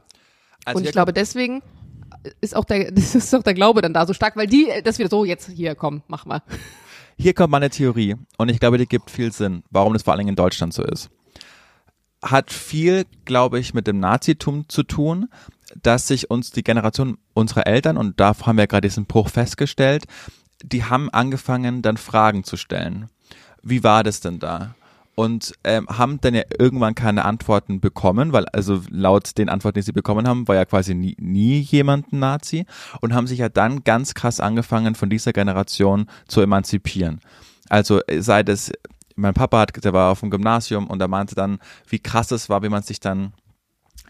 Also 0.66 0.80
und 0.80 0.86
ich 0.86 0.92
glaube, 0.92 1.14
deswegen 1.14 1.62
ist 2.42 2.56
auch 2.56 2.66
der, 2.66 2.92
das 2.92 3.16
ist 3.16 3.34
auch 3.34 3.44
der 3.44 3.54
Glaube 3.54 3.82
dann 3.82 3.94
da 3.94 4.06
so 4.06 4.14
stark, 4.14 4.36
weil 4.36 4.48
die, 4.48 4.68
das 4.84 5.00
wieder 5.00 5.10
so, 5.10 5.26
jetzt 5.26 5.50
hier, 5.50 5.76
komm, 5.76 6.04
mach 6.08 6.26
mal. 6.26 6.42
Hier 7.18 7.34
kommt 7.34 7.52
meine 7.52 7.70
Theorie 7.70 8.16
und 8.38 8.50
ich 8.50 8.60
glaube, 8.60 8.78
die 8.78 8.88
gibt 8.88 9.12
viel 9.12 9.32
Sinn, 9.32 9.64
warum 9.70 9.94
das 9.94 10.04
vor 10.04 10.14
allen 10.14 10.20
Dingen 10.20 10.30
in 10.30 10.36
Deutschland 10.36 10.74
so 10.74 10.84
ist. 10.84 11.10
Hat 12.24 12.52
viel, 12.52 13.06
glaube 13.26 13.60
ich, 13.60 13.74
mit 13.74 13.86
dem 13.86 14.00
Nazitum 14.00 14.68
zu 14.68 14.84
tun, 14.84 15.28
dass 15.82 16.08
sich 16.08 16.30
uns 16.30 16.52
die 16.52 16.64
Generation 16.64 17.18
unserer 17.34 17.68
Eltern, 17.68 17.98
und 17.98 18.20
da 18.20 18.36
haben 18.46 18.58
wir 18.58 18.68
gerade 18.68 18.88
diesen 18.88 19.06
Bruch 19.06 19.30
festgestellt, 19.30 20.06
die 20.64 20.86
haben 20.86 21.10
angefangen, 21.10 21.82
dann 21.82 21.98
Fragen 21.98 22.44
zu 22.44 22.58
stellen. 22.58 23.10
Wie 23.62 23.84
war 23.84 24.04
das 24.04 24.22
denn 24.22 24.40
da? 24.40 24.76
Und 25.16 25.54
ähm, 25.64 25.88
haben 25.90 26.20
dann 26.22 26.34
ja 26.34 26.42
irgendwann 26.58 26.96
keine 26.96 27.24
Antworten 27.24 27.80
bekommen, 27.80 28.34
weil 28.34 28.46
also 28.48 28.82
laut 28.90 29.38
den 29.38 29.48
Antworten, 29.48 29.80
die 29.80 29.84
sie 29.84 29.92
bekommen 29.92 30.28
haben, 30.28 30.48
war 30.48 30.56
ja 30.56 30.66
quasi 30.66 30.96
nie, 30.96 31.16
nie 31.20 31.60
jemand 31.60 32.12
ein 32.12 32.20
Nazi 32.20 32.66
und 33.00 33.14
haben 33.14 33.28
sich 33.28 33.40
ja 33.40 33.50
dann 33.50 33.84
ganz 33.84 34.16
krass 34.16 34.40
angefangen, 34.40 34.96
von 34.96 35.12
dieser 35.12 35.32
Generation 35.32 36.08
zu 36.28 36.42
emanzipieren. 36.42 37.20
Also 37.70 38.02
äh, 38.08 38.22
sei 38.22 38.42
das, 38.42 38.72
mein 39.16 39.36
Papa 39.36 39.60
hat, 39.60 39.84
der 39.84 39.94
war 39.94 40.12
auf 40.12 40.22
dem 40.22 40.32
Gymnasium 40.32 40.88
und 40.88 41.00
er 41.00 41.08
meinte 41.08 41.36
dann, 41.36 41.60
wie 41.88 42.00
krass 42.00 42.32
es 42.32 42.50
war, 42.50 42.64
wie 42.64 42.70
man 42.70 42.82
sich 42.82 43.00
dann 43.00 43.34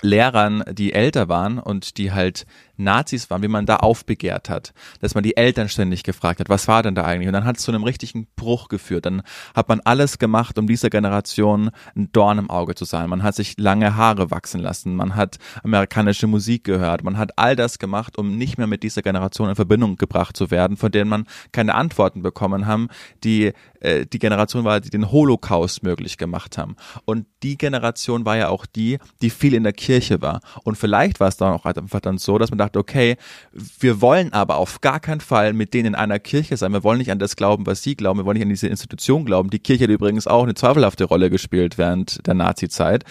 Lehrern, 0.02 0.64
die 0.70 0.94
älter 0.94 1.30
waren 1.30 1.60
und 1.60 1.98
die 1.98 2.12
halt 2.12 2.46
Nazis 2.78 3.30
waren, 3.30 3.44
wie 3.44 3.48
man 3.48 3.66
da 3.66 3.78
aufbegehrt 3.78 4.50
hat. 4.50 4.74
Dass 5.02 5.16
man 5.16 5.24
die 5.24 5.38
Eltern 5.38 5.70
ständig 5.70 6.04
gefragt 6.04 6.40
hat, 6.40 6.50
was 6.50 6.68
war 6.68 6.84
denn 6.84 6.96
da 6.96 7.04
eigentlich? 7.04 7.28
Und 7.28 7.34
dann 7.34 7.46
hat 7.46 7.58
es 7.58 7.64
zu 7.64 7.72
einem 7.72 7.84
richtigen 7.84 8.28
Bruch 8.36 8.68
geführt. 8.68 9.06
Dann 9.06 9.22
hat 9.56 9.70
man 9.70 9.80
alles 9.82 10.20
gemacht, 10.20 10.58
um 10.58 10.68
dieser 10.68 10.90
Generation 10.90 11.72
ein 11.96 12.12
Dorn 12.12 12.40
im 12.40 12.50
Auge 12.50 12.76
zu 12.76 12.86
sein. 12.86 13.10
Man 13.10 13.24
hat 13.24 13.36
sich 13.36 13.56
lange 13.58 13.96
Haare 13.96 14.32
wachsen 14.32 14.60
lassen. 14.60 14.96
Man 14.96 15.16
hat 15.16 15.38
amerikanische 15.64 16.28
Musik 16.28 16.64
gehört. 16.64 17.04
Man 17.04 17.18
hat 17.18 17.38
all 17.38 17.56
das 17.56 17.80
gemacht, 17.80 18.18
um 18.18 18.38
nicht 18.38 18.58
mehr 18.58 18.68
mit 18.68 18.84
dieser 18.84 19.02
Generation 19.02 19.50
in 19.50 19.56
Verbindung 19.56 19.96
gebracht 19.96 20.36
zu 20.36 20.52
werden, 20.52 20.78
von 20.78 20.92
denen 20.92 21.10
man 21.10 21.26
keine 21.52 21.76
Antworten 21.76 22.22
bekommen 22.22 22.66
haben, 22.66 22.88
die 23.24 23.54
äh, 23.84 24.06
die 24.06 24.20
Generation 24.20 24.64
war, 24.64 24.80
die 24.80 24.90
den 24.90 25.12
Holocaust 25.12 25.84
möglich 25.84 26.18
gemacht 26.18 26.58
haben. 26.58 26.76
Und 27.06 27.28
die 27.44 27.58
Generation 27.58 28.26
war 28.26 28.38
ja 28.38 28.50
auch 28.50 28.66
die, 28.66 28.98
die 29.22 29.30
viel 29.30 29.54
in 29.54 29.64
der 29.64 29.74
Kirche 29.74 30.22
war. 30.22 30.40
Und 30.64 30.78
vielleicht 30.78 31.20
war 31.20 31.28
es 31.28 31.38
dann 31.38 31.54
auch 31.54 31.66
einfach 31.66 32.00
dann 32.00 32.18
so, 32.18 32.38
dass 32.38 32.50
man 32.50 32.58
dachte, 32.64 32.80
okay, 32.80 33.18
wir 33.52 34.02
wollen 34.02 34.34
aber 34.34 34.58
auf 34.58 34.82
gar 34.82 35.00
keinen 35.00 35.22
Fall 35.22 35.54
mit 35.54 35.74
denen 35.74 35.88
in 35.88 35.96
einer 35.96 36.20
Kirche 36.20 36.58
sein. 36.58 36.74
Wir 36.74 36.84
wollen 36.84 36.98
nicht 36.98 37.12
an 37.12 37.20
das 37.20 37.36
glauben, 37.36 37.66
was 37.66 37.84
sie 37.84 37.96
glauben. 37.96 38.20
Wir 38.20 38.26
wollen 38.26 38.36
nicht 38.36 38.46
an 38.46 38.50
diese 38.50 38.68
Institution 38.68 39.26
glauben. 39.26 39.50
Die 39.50 39.60
Kirche 39.60 39.86
hat 39.86 39.92
übrigens 39.92 40.28
auch 40.28 40.44
eine 40.44 40.56
zweifelhafte 40.56 41.06
Rolle 41.06 41.30
gespielt 41.30 41.78
während 41.78 42.26
der 42.28 42.34
Nazi-Zeit 42.34 43.06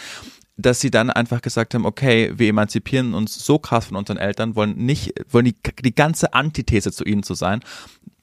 dass 0.57 0.81
sie 0.81 0.91
dann 0.91 1.11
einfach 1.11 1.41
gesagt 1.41 1.75
haben, 1.75 1.87
okay, 1.87 2.33
wir 2.37 2.49
emanzipieren 2.49 3.15
uns 3.15 3.35
so 3.45 3.59
krass 3.59 3.87
von 3.87 3.97
unseren 3.97 4.19
Eltern, 4.19 4.55
wollen 4.55 4.77
nicht, 4.77 5.13
wollen 5.31 5.47
die, 5.47 5.57
die 5.83 5.95
ganze 5.95 6.35
Antithese 6.35 6.93
zu 6.93 7.05
ihnen 7.05 7.23
zu 7.23 7.35
sein, 7.35 7.61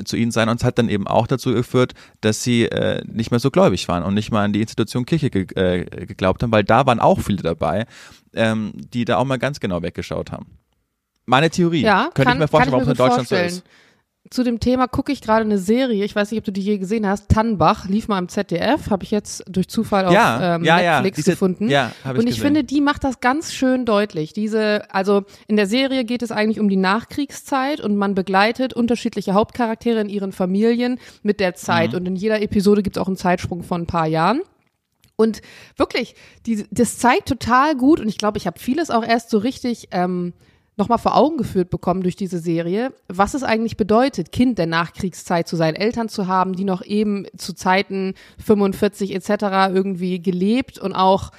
zu 0.05 0.15
ihnen 0.15 0.31
sein. 0.31 0.47
Und 0.47 0.61
es 0.61 0.63
hat 0.63 0.77
dann 0.77 0.89
eben 0.89 1.07
auch 1.07 1.27
dazu 1.27 1.53
geführt, 1.53 1.93
dass 2.21 2.43
sie 2.43 2.65
äh, 2.65 3.03
nicht 3.05 3.31
mehr 3.31 3.39
so 3.39 3.51
gläubig 3.51 3.87
waren 3.87 4.03
und 4.03 4.13
nicht 4.13 4.31
mal 4.31 4.45
an 4.45 4.53
die 4.53 4.61
Institution 4.61 5.05
Kirche 5.05 5.29
ge 5.29 5.47
äh, 5.55 6.05
geglaubt 6.05 6.43
haben, 6.43 6.51
weil 6.51 6.63
da 6.63 6.85
waren 6.85 6.99
auch 6.99 7.19
viele 7.19 7.41
dabei, 7.41 7.85
ähm, 8.33 8.73
die 8.75 9.05
da 9.05 9.17
auch 9.17 9.25
mal 9.25 9.39
ganz 9.39 9.59
genau 9.59 9.81
weggeschaut 9.81 10.31
haben. 10.31 10.58
Meine 11.29 11.49
Theorie. 11.49 11.81
Ja, 11.81 12.09
Könnte 12.13 12.33
ich 12.33 12.39
mir 12.39 12.47
vorstellen, 12.47 12.71
warum 12.71 12.83
es 12.83 12.89
in 12.89 12.97
Deutschland 12.97 13.27
vorstellen. 13.27 13.49
so 13.51 13.57
ist. 13.57 13.65
Zu 14.31 14.43
dem 14.43 14.59
Thema 14.59 14.87
gucke 14.87 15.11
ich 15.11 15.21
gerade 15.21 15.41
eine 15.41 15.57
Serie, 15.57 16.03
ich 16.03 16.15
weiß 16.15 16.29
nicht, 16.29 16.39
ob 16.39 16.45
du 16.45 16.51
die 16.51 16.61
je 16.61 16.77
gesehen 16.77 17.07
hast, 17.07 17.29
Tannbach, 17.29 17.87
lief 17.87 18.07
mal 18.07 18.19
im 18.19 18.27
ZDF, 18.27 18.89
habe 18.91 19.03
ich 19.03 19.11
jetzt 19.11 19.43
durch 19.47 19.69
Zufall 19.69 20.05
auf 20.05 20.13
ja, 20.13 20.55
ähm, 20.55 20.63
ja, 20.63 20.75
Netflix 20.75 21.17
ja, 21.17 21.21
diese, 21.21 21.31
gefunden. 21.31 21.69
Ja, 21.69 21.91
hab 22.03 22.15
ich 22.15 22.19
Und 22.19 22.27
ich 22.27 22.35
gesehen. 22.35 22.47
finde, 22.47 22.63
die 22.63 22.81
macht 22.81 23.03
das 23.03 23.21
ganz 23.21 23.53
schön 23.53 23.85
deutlich. 23.85 24.33
Diese, 24.33 24.93
also 24.93 25.23
in 25.47 25.55
der 25.55 25.67
Serie 25.67 26.03
geht 26.03 26.21
es 26.21 26.31
eigentlich 26.31 26.59
um 26.59 26.67
die 26.67 26.77
Nachkriegszeit 26.77 27.79
und 27.79 27.95
man 27.95 28.13
begleitet 28.13 28.73
unterschiedliche 28.73 29.33
Hauptcharaktere 29.33 30.01
in 30.01 30.09
ihren 30.09 30.31
Familien 30.31 30.99
mit 31.23 31.39
der 31.39 31.55
Zeit. 31.55 31.91
Mhm. 31.91 31.97
Und 31.97 32.05
in 32.07 32.15
jeder 32.15 32.41
Episode 32.41 32.83
gibt 32.83 32.97
es 32.97 33.01
auch 33.01 33.07
einen 33.07 33.17
Zeitsprung 33.17 33.63
von 33.63 33.83
ein 33.83 33.87
paar 33.87 34.07
Jahren. 34.07 34.41
Und 35.15 35.41
wirklich, 35.75 36.15
die, 36.45 36.65
das 36.71 36.97
zeigt 36.97 37.29
total 37.29 37.75
gut, 37.75 37.99
und 37.99 38.09
ich 38.09 38.17
glaube, 38.17 38.37
ich 38.37 38.47
habe 38.47 38.59
vieles 38.59 38.91
auch 38.91 39.03
erst 39.03 39.29
so 39.29 39.37
richtig 39.37 39.87
ähm, 39.91 40.33
nochmal 40.79 40.97
vor 40.97 41.15
Augen 41.15 41.37
geführt 41.37 41.69
bekommen 41.69 42.01
durch 42.01 42.15
diese 42.15 42.39
Serie, 42.39 42.91
was 43.07 43.33
es 43.33 43.43
eigentlich 43.43 43.77
bedeutet, 43.77 44.31
Kind 44.31 44.57
der 44.57 44.65
Nachkriegszeit 44.65 45.47
zu 45.47 45.55
sein, 45.55 45.75
Eltern 45.75 46.09
zu 46.09 46.27
haben, 46.27 46.53
die 46.53 46.63
noch 46.63 46.83
eben 46.83 47.25
zu 47.37 47.53
Zeiten 47.53 48.15
45 48.43 49.13
etc. 49.13 49.29
irgendwie 49.73 50.21
gelebt 50.21 50.79
und 50.79 50.93
auch 50.93 51.31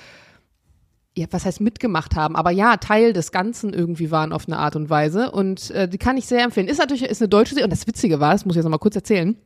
ja, 1.16 1.26
was 1.32 1.44
heißt 1.44 1.60
mitgemacht 1.60 2.14
haben, 2.14 2.36
aber 2.36 2.52
ja, 2.52 2.76
Teil 2.76 3.12
des 3.12 3.32
Ganzen 3.32 3.72
irgendwie 3.72 4.12
waren 4.12 4.32
auf 4.32 4.46
eine 4.46 4.58
Art 4.58 4.76
und 4.76 4.90
Weise 4.90 5.32
und 5.32 5.70
äh, 5.72 5.88
die 5.88 5.98
kann 5.98 6.16
ich 6.16 6.26
sehr 6.26 6.44
empfehlen. 6.44 6.68
Ist 6.68 6.78
natürlich 6.78 7.02
ist 7.02 7.20
eine 7.20 7.28
deutsche 7.28 7.54
Serie 7.54 7.64
und 7.64 7.72
das 7.72 7.88
Witzige 7.88 8.20
war, 8.20 8.32
das 8.32 8.44
muss 8.44 8.54
ich 8.54 8.58
jetzt 8.58 8.64
noch 8.64 8.70
mal 8.70 8.78
kurz 8.78 8.94
erzählen 8.94 9.36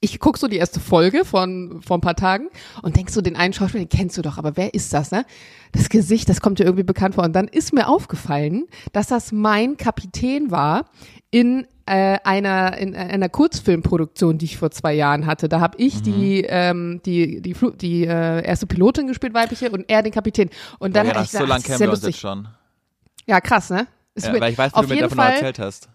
ich 0.00 0.18
guck 0.18 0.38
so 0.38 0.48
die 0.48 0.56
erste 0.56 0.80
Folge 0.80 1.24
von 1.24 1.82
vor 1.82 1.98
ein 1.98 2.00
paar 2.00 2.16
Tagen 2.16 2.48
und 2.82 2.96
denk 2.96 3.10
so, 3.10 3.20
den 3.20 3.36
einen 3.36 3.52
Schauspieler, 3.52 3.84
den 3.84 3.90
kennst 3.90 4.16
du 4.16 4.22
doch, 4.22 4.38
aber 4.38 4.56
wer 4.56 4.72
ist 4.72 4.92
das, 4.94 5.10
ne? 5.10 5.26
Das 5.72 5.90
Gesicht, 5.90 6.28
das 6.28 6.40
kommt 6.40 6.58
dir 6.58 6.64
irgendwie 6.64 6.84
bekannt 6.84 7.16
vor. 7.16 7.24
Und 7.24 7.34
dann 7.34 7.46
ist 7.46 7.74
mir 7.74 7.86
aufgefallen, 7.86 8.66
dass 8.92 9.08
das 9.08 9.30
mein 9.30 9.76
Kapitän 9.76 10.50
war 10.50 10.86
in 11.30 11.66
äh, 11.84 12.18
einer 12.24 12.78
in 12.78 12.96
einer 12.96 13.28
Kurzfilmproduktion, 13.28 14.38
die 14.38 14.46
ich 14.46 14.56
vor 14.56 14.70
zwei 14.70 14.94
Jahren 14.94 15.26
hatte. 15.26 15.48
Da 15.48 15.60
habe 15.60 15.76
ich 15.78 15.96
mhm. 15.96 16.02
die 16.02 16.44
ähm, 16.48 17.00
die 17.04 17.42
die 17.42 17.54
Fl 17.54 17.72
die 17.72 18.06
äh, 18.06 18.42
erste 18.44 18.66
Pilotin 18.66 19.06
gespielt, 19.06 19.34
weibliche, 19.34 19.70
und 19.70 19.88
er 19.88 20.02
den 20.02 20.12
Kapitän. 20.12 20.48
Und 20.78 20.96
dann 20.96 21.08
ja, 21.08 21.14
ja, 21.14 21.22
ich 21.22 21.30
so 21.30 21.44
lange 21.44 21.62
kennen 21.62 21.78
wir 21.78 21.90
uns 21.90 22.02
jetzt 22.02 22.18
schon. 22.18 22.48
Ja, 23.26 23.40
krass, 23.40 23.68
ne? 23.68 23.86
Ja, 24.16 24.40
weil 24.40 24.52
ich 24.52 24.58
weiß, 24.58 24.72
wie 24.74 24.80
du 24.80 24.94
mir 24.94 25.00
davon 25.02 25.18
Fall, 25.18 25.32
erzählt 25.32 25.58
hast. 25.58 25.88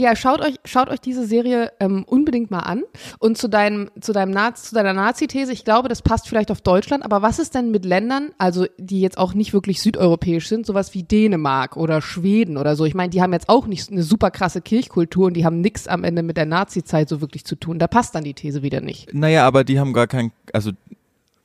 Ja, 0.00 0.14
schaut 0.14 0.40
euch, 0.40 0.54
schaut 0.64 0.90
euch 0.90 1.00
diese 1.00 1.26
Serie 1.26 1.72
ähm, 1.80 2.04
unbedingt 2.04 2.52
mal 2.52 2.60
an. 2.60 2.84
Und 3.18 3.36
zu 3.36 3.48
deinem, 3.48 3.90
zu 4.00 4.12
deinem 4.12 4.30
Nazi, 4.30 4.68
zu 4.68 4.74
deiner 4.76 4.92
Nazi-These, 4.92 5.52
ich 5.52 5.64
glaube, 5.64 5.88
das 5.88 6.02
passt 6.02 6.28
vielleicht 6.28 6.52
auf 6.52 6.60
Deutschland, 6.60 7.04
aber 7.04 7.20
was 7.20 7.40
ist 7.40 7.56
denn 7.56 7.72
mit 7.72 7.84
Ländern, 7.84 8.30
also 8.38 8.66
die 8.78 9.00
jetzt 9.00 9.18
auch 9.18 9.34
nicht 9.34 9.52
wirklich 9.52 9.82
südeuropäisch 9.82 10.46
sind, 10.46 10.66
sowas 10.66 10.94
wie 10.94 11.02
Dänemark 11.02 11.76
oder 11.76 12.00
Schweden 12.00 12.58
oder 12.58 12.76
so? 12.76 12.84
Ich 12.84 12.94
meine, 12.94 13.10
die 13.10 13.20
haben 13.20 13.32
jetzt 13.32 13.48
auch 13.48 13.66
nicht 13.66 13.90
eine 13.90 14.04
super 14.04 14.30
krasse 14.30 14.60
Kirchkultur 14.60 15.26
und 15.26 15.34
die 15.34 15.44
haben 15.44 15.60
nichts 15.60 15.88
am 15.88 16.04
Ende 16.04 16.22
mit 16.22 16.36
der 16.36 16.46
Nazi-Zeit 16.46 17.08
so 17.08 17.20
wirklich 17.20 17.44
zu 17.44 17.56
tun. 17.56 17.80
Da 17.80 17.88
passt 17.88 18.14
dann 18.14 18.22
die 18.22 18.34
These 18.34 18.62
wieder 18.62 18.80
nicht. 18.80 19.12
Naja, 19.12 19.44
aber 19.48 19.64
die 19.64 19.80
haben 19.80 19.92
gar 19.92 20.06
kein, 20.06 20.30
also 20.52 20.70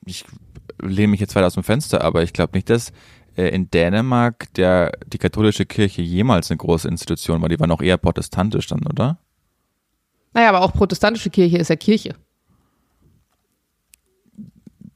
ich 0.06 0.24
lehne 0.80 1.08
mich 1.08 1.20
jetzt 1.20 1.34
weit 1.34 1.42
aus 1.42 1.54
dem 1.54 1.64
Fenster, 1.64 2.04
aber 2.04 2.22
ich 2.22 2.32
glaube 2.32 2.56
nicht, 2.56 2.70
dass 2.70 2.92
in 3.36 3.70
Dänemark 3.70 4.52
der, 4.54 4.92
die 5.06 5.18
katholische 5.18 5.66
Kirche 5.66 6.02
jemals 6.02 6.50
eine 6.50 6.58
große 6.58 6.88
Institution 6.88 7.42
war. 7.42 7.48
Die 7.48 7.58
war 7.58 7.66
noch 7.66 7.82
eher 7.82 7.96
protestantisch 7.96 8.66
dann, 8.66 8.86
oder? 8.86 9.18
Naja, 10.32 10.48
aber 10.48 10.62
auch 10.62 10.72
protestantische 10.72 11.30
Kirche 11.30 11.58
ist 11.58 11.68
ja 11.68 11.76
Kirche. 11.76 12.14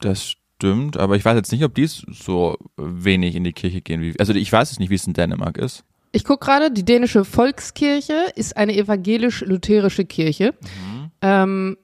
Das 0.01 0.35
stimmt, 0.59 0.97
aber 0.97 1.15
ich 1.15 1.25
weiß 1.25 1.35
jetzt 1.35 1.51
nicht, 1.51 1.63
ob 1.63 1.75
die 1.75 1.87
so 1.87 2.57
wenig 2.77 3.35
in 3.35 3.43
die 3.43 3.53
Kirche 3.53 3.81
gehen. 3.81 4.01
Wie, 4.01 4.19
also 4.19 4.33
ich 4.33 4.51
weiß 4.51 4.71
es 4.71 4.79
nicht, 4.79 4.89
wie 4.89 4.95
es 4.95 5.07
in 5.07 5.13
Dänemark 5.13 5.57
ist. 5.57 5.83
Ich 6.11 6.23
gucke 6.23 6.45
gerade, 6.45 6.71
die 6.71 6.83
dänische 6.83 7.23
Volkskirche 7.23 8.31
ist 8.35 8.57
eine 8.57 8.75
evangelisch-lutherische 8.75 10.05
Kirche. 10.05 10.55
Mhm. 10.61 11.11
Ähm, 11.21 11.77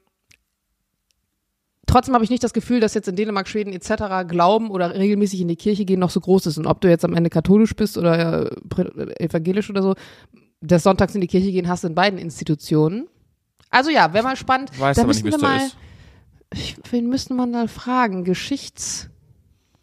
trotzdem 1.96 2.14
habe 2.14 2.26
ich 2.26 2.30
nicht 2.30 2.44
das 2.44 2.52
Gefühl, 2.52 2.82
dass 2.82 2.94
jetzt 2.94 3.08
in 3.08 3.16
Dänemark, 3.16 3.48
Schweden 3.48 3.72
etc. 3.72 4.28
Glauben 4.28 4.70
oder 4.70 4.94
regelmäßig 4.94 5.40
in 5.40 5.48
die 5.48 5.56
Kirche 5.56 5.86
gehen 5.86 6.02
noch 6.02 6.10
so 6.10 6.20
groß 6.20 6.48
ist. 6.48 6.58
Und 6.58 6.66
ob 6.66 6.82
du 6.82 6.90
jetzt 6.90 7.06
am 7.06 7.14
Ende 7.14 7.30
katholisch 7.30 7.74
bist 7.74 7.98
oder 7.98 8.52
äh, 8.52 9.24
evangelisch 9.24 9.70
oder 9.70 9.82
so, 9.82 9.96
des 10.60 10.84
Sonntags 10.84 11.16
in 11.16 11.22
die 11.22 11.28
Kirche 11.28 11.54
gehen 11.54 11.70
hast 11.70 11.86
in 11.86 11.96
beiden 11.96 12.20
Institutionen. 12.20 13.08
Also 13.70 13.92
ja, 13.92 14.12
wäre 14.14 14.26
mal 14.26 14.36
spannend. 14.36 14.78
Weiß 14.78 14.98
da 14.98 15.04
aber 15.04 15.14
nicht, 15.14 15.26
es 15.26 15.38
da 15.38 15.56
ist. 15.56 15.78
Ich, 16.54 16.76
wen 16.92 17.08
müsste 17.08 17.34
man 17.34 17.54
da 17.54 17.68
fragen? 17.68 18.26
Geschichts... 18.26 19.10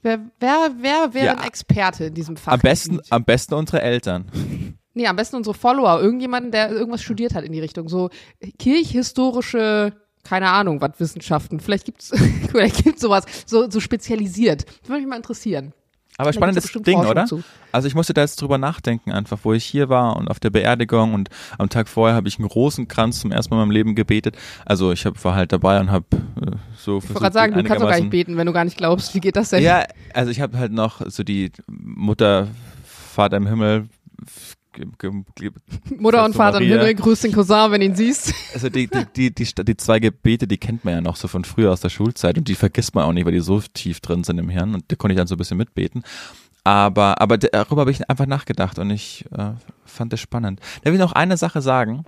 Wer, 0.05 0.18
wer, 0.40 0.72
wer 0.81 1.14
wäre 1.14 1.27
ja, 1.27 1.37
ein 1.37 1.46
Experte 1.46 2.07
in 2.07 2.14
diesem 2.14 2.37
Fach? 2.37 2.55
Am 2.55 2.61
besten, 2.61 2.98
am 3.09 3.25
besten 3.25 3.55
unsere 3.55 3.83
Eltern. 3.83 4.27
Nee, 4.94 5.07
am 5.07 5.16
besten 5.16 5.37
unsere 5.37 5.55
Follower. 5.55 6.03
Irgendjemanden, 6.03 6.53
der 6.53 6.70
irgendwas 6.70 7.01
studiert 7.01 7.35
hat 7.35 7.44
in 7.44 7.53
die 7.53 7.61
Richtung. 7.61 7.88
So 7.88 8.11
kirchhistorische, 8.59 9.94
keine 10.24 10.50
Ahnung, 10.50 10.80
was 10.80 10.92
Wissenschaften. 10.98 11.61
Vielleicht 11.61 11.87
gibt's, 11.87 12.11
vielleicht 12.50 12.85
gibt's 12.85 13.02
sowas, 13.02 13.24
so, 13.46 13.70
so 13.70 13.80
spezialisiert. 13.80 14.64
Das 14.80 14.88
würde 14.88 15.00
mich 15.00 15.08
mal 15.08 15.16
interessieren. 15.16 15.72
Aber 16.18 16.32
spannendes 16.32 16.70
Ding, 16.72 16.96
Forschung 16.96 17.11
oder? 17.11 17.24
Zu. 17.24 17.42
Also 17.72 17.88
ich 17.88 17.94
musste 17.94 18.12
da 18.12 18.20
jetzt 18.20 18.40
drüber 18.40 18.58
nachdenken, 18.58 19.12
einfach, 19.12 19.38
wo 19.44 19.54
ich 19.54 19.64
hier 19.64 19.88
war 19.88 20.16
und 20.16 20.28
auf 20.28 20.38
der 20.38 20.50
Beerdigung 20.50 21.14
und 21.14 21.30
am 21.58 21.70
Tag 21.70 21.88
vorher 21.88 22.14
habe 22.14 22.28
ich 22.28 22.38
einen 22.38 22.48
großen 22.48 22.87
Kranz 22.87 23.20
zum 23.20 23.32
ersten 23.32 23.54
Mal 23.54 23.62
in 23.62 23.68
meinem 23.68 23.74
Leben 23.74 23.94
gebetet. 23.94 24.37
Also 24.66 24.92
ich 24.92 25.06
hab, 25.06 25.22
war 25.24 25.35
halt 25.35 25.52
dabei 25.52 25.80
und 25.80 25.90
habe 25.90 26.04
äh, 26.12 26.50
so 26.76 26.98
Ich 26.98 27.04
wollte 27.04 27.14
gerade 27.14 27.32
sagen, 27.32 27.54
du 27.54 27.64
kannst 27.64 27.82
doch 27.82 27.88
gar 27.88 27.98
nicht 27.98 28.11
beten, 28.11 28.37
wenn 28.37 28.46
du 28.46 28.52
gar 28.52 28.64
nicht 28.64 28.76
glaubst. 28.76 29.14
Wie 29.14 29.20
geht 29.20 29.37
das 29.37 29.50
denn? 29.50 29.62
Ja, 29.62 29.85
also 30.12 30.30
ich 30.30 30.40
habe 30.42 30.58
halt 30.58 30.72
noch 30.72 31.00
so 31.06 31.22
die 31.22 31.50
Mutter, 31.66 32.48
Vater 32.85 33.38
im 33.38 33.46
Himmel 33.46 33.88
Mutter 35.98 36.24
und 36.24 36.35
Vater 36.35 36.61
im 36.61 36.68
Himmel, 36.68 36.94
grüß 36.94 37.20
den 37.20 37.32
Cousin, 37.32 37.70
wenn 37.70 37.82
ihn 37.82 37.94
siehst. 37.94 38.35
Also 38.54 38.68
die, 38.68 38.88
die, 38.88 39.30
die, 39.32 39.44
die, 39.44 39.76
zwei 39.76 39.98
Gebete, 39.98 40.46
die 40.46 40.58
kennt 40.58 40.85
man 40.85 40.94
ja 40.94 41.00
noch 41.00 41.16
so 41.16 41.28
von 41.28 41.44
früher 41.44 41.72
aus 41.72 41.80
der 41.80 41.88
Schulzeit 41.88 42.38
und 42.38 42.48
die 42.48 42.54
vergisst 42.54 42.94
man 42.94 43.04
auch 43.04 43.12
nicht, 43.12 43.24
weil 43.24 43.32
die 43.32 43.40
so 43.40 43.61
tief 43.61 44.00
drin 44.00 44.24
sind 44.24 44.38
im 44.38 44.48
Hirn 44.48 44.74
und 44.74 44.85
da 44.88 44.96
konnte 44.96 45.12
ich 45.14 45.18
dann 45.18 45.26
so 45.26 45.35
ein 45.35 45.38
bisschen 45.38 45.56
mitbeten. 45.58 46.02
Aber, 46.64 47.20
aber 47.20 47.38
darüber 47.38 47.80
habe 47.80 47.90
ich 47.90 48.08
einfach 48.08 48.26
nachgedacht 48.26 48.78
und 48.78 48.90
ich 48.90 49.24
äh, 49.32 49.52
fand 49.85 50.12
es 50.12 50.20
spannend. 50.20 50.61
Da 50.82 50.90
will 50.90 50.94
ich 50.94 51.00
noch 51.00 51.12
eine 51.12 51.37
Sache 51.37 51.61
sagen. 51.61 52.04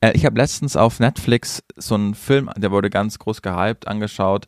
Äh, 0.00 0.12
ich 0.14 0.24
habe 0.26 0.38
letztens 0.38 0.76
auf 0.76 1.00
Netflix 1.00 1.62
so 1.76 1.94
einen 1.94 2.14
Film, 2.14 2.50
der 2.56 2.70
wurde 2.70 2.90
ganz 2.90 3.18
groß 3.18 3.42
gehypt, 3.42 3.88
angeschaut 3.88 4.46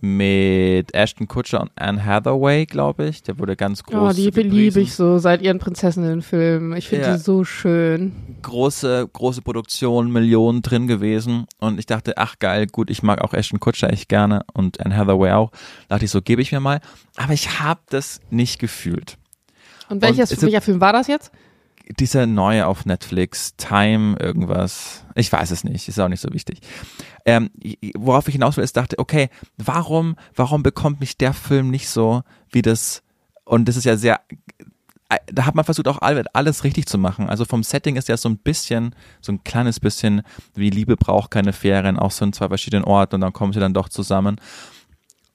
mit 0.00 0.92
Ashton 0.92 1.28
Kutcher 1.28 1.60
und 1.60 1.70
Anne 1.76 2.04
Hathaway, 2.04 2.66
glaube 2.66 3.06
ich. 3.06 3.22
Der 3.22 3.38
wurde 3.38 3.56
ganz 3.56 3.82
groß. 3.84 4.12
Oh, 4.12 4.12
die 4.12 4.28
liebe 4.30 4.80
ich 4.80 4.94
so 4.94 5.18
seit 5.18 5.40
ihren 5.40 5.58
Prinzessinnen-Filmen. 5.58 6.76
Ich 6.76 6.88
finde 6.88 7.06
ja. 7.06 7.16
die 7.16 7.22
so 7.22 7.44
schön. 7.44 8.12
Große, 8.42 9.08
große 9.12 9.42
Produktion, 9.42 10.10
Millionen 10.12 10.62
drin 10.62 10.86
gewesen. 10.86 11.46
Und 11.58 11.78
ich 11.78 11.86
dachte, 11.86 12.18
ach 12.18 12.38
geil, 12.38 12.66
gut, 12.66 12.90
ich 12.90 13.02
mag 13.02 13.22
auch 13.22 13.32
Ashton 13.32 13.60
Kutcher 13.60 13.92
echt 13.92 14.08
gerne 14.08 14.44
und 14.52 14.84
Anne 14.84 14.96
Hathaway 14.96 15.32
auch. 15.32 15.50
Da 15.88 15.94
dachte 15.94 16.04
ich 16.04 16.10
so, 16.10 16.20
gebe 16.20 16.42
ich 16.42 16.52
mir 16.52 16.60
mal. 16.60 16.80
Aber 17.16 17.32
ich 17.32 17.60
habe 17.60 17.80
das 17.88 18.20
nicht 18.30 18.58
gefühlt. 18.58 19.16
Und 19.88 20.02
welches, 20.02 20.32
und 20.32 20.42
welcher 20.42 20.60
Film 20.60 20.80
war 20.80 20.92
das 20.92 21.06
jetzt? 21.06 21.30
Dieser 21.98 22.26
neue 22.26 22.66
auf 22.66 22.86
Netflix, 22.86 23.56
Time, 23.56 24.16
irgendwas, 24.18 25.04
ich 25.14 25.30
weiß 25.30 25.50
es 25.50 25.64
nicht, 25.64 25.88
ist 25.88 25.98
auch 25.98 26.08
nicht 26.08 26.20
so 26.20 26.32
wichtig. 26.32 26.60
Ähm, 27.24 27.50
worauf 27.96 28.28
ich 28.28 28.34
hinaus 28.34 28.56
will, 28.56 28.64
ist, 28.64 28.76
dachte, 28.76 28.98
okay, 28.98 29.28
warum, 29.56 30.16
warum 30.34 30.62
bekommt 30.62 31.00
mich 31.00 31.18
der 31.18 31.34
Film 31.34 31.70
nicht 31.70 31.88
so, 31.88 32.22
wie 32.50 32.62
das, 32.62 33.02
und 33.44 33.68
das 33.68 33.76
ist 33.76 33.84
ja 33.84 33.96
sehr, 33.96 34.20
äh, 35.10 35.18
da 35.26 35.46
hat 35.46 35.54
man 35.54 35.64
versucht 35.64 35.88
auch 35.88 35.98
alles 36.00 36.64
richtig 36.64 36.86
zu 36.86 36.96
machen. 36.96 37.28
Also 37.28 37.44
vom 37.44 37.62
Setting 37.62 37.96
ist 37.96 38.08
ja 38.08 38.16
so 38.16 38.28
ein 38.28 38.38
bisschen, 38.38 38.94
so 39.20 39.32
ein 39.32 39.44
kleines 39.44 39.78
bisschen, 39.80 40.22
wie 40.54 40.70
Liebe 40.70 40.96
braucht 40.96 41.30
keine 41.30 41.52
Ferien, 41.52 41.98
auch 41.98 42.10
so 42.10 42.24
in 42.24 42.32
zwei 42.32 42.48
verschiedenen 42.48 42.84
Orten 42.84 43.16
und 43.16 43.20
dann 43.20 43.32
kommen 43.32 43.52
sie 43.52 43.60
dann 43.60 43.74
doch 43.74 43.88
zusammen. 43.88 44.40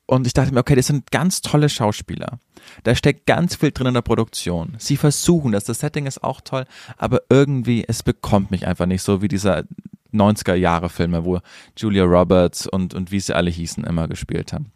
Und 0.10 0.26
ich 0.26 0.34
dachte 0.34 0.52
mir, 0.52 0.62
okay, 0.62 0.74
das 0.74 0.88
sind 0.88 1.12
ganz 1.12 1.42
tolle 1.42 1.70
Schauspieler. 1.70 2.40
Da 2.82 2.96
steckt 2.96 3.28
ganz 3.28 3.56
viel 3.56 3.70
drin 3.70 3.86
in 3.86 3.94
der 3.94 4.02
Produktion. 4.02 4.74
Sie 4.80 4.98
versuchen 4.98 5.52
das, 5.52 5.66
das 5.66 5.82
Setting 5.82 6.08
ist 6.08 6.24
auch 6.24 6.42
toll, 6.42 6.66
aber 6.98 7.22
irgendwie, 7.30 7.86
es 7.88 8.02
bekommt 8.02 8.50
mich 8.50 8.66
einfach 8.66 8.88
nicht 8.88 9.04
so 9.04 9.22
wie 9.22 9.28
dieser 9.28 9.66
90er 10.12 10.56
Jahre 10.56 10.90
Filme, 10.90 11.26
wo 11.26 11.42
Julia 11.78 12.06
Roberts 12.06 12.66
und, 12.66 12.96
und 12.96 13.12
wie 13.12 13.20
sie 13.20 13.36
alle 13.36 13.52
hießen, 13.52 13.84
immer 13.84 14.08
gespielt 14.08 14.52
haben. 14.52 14.72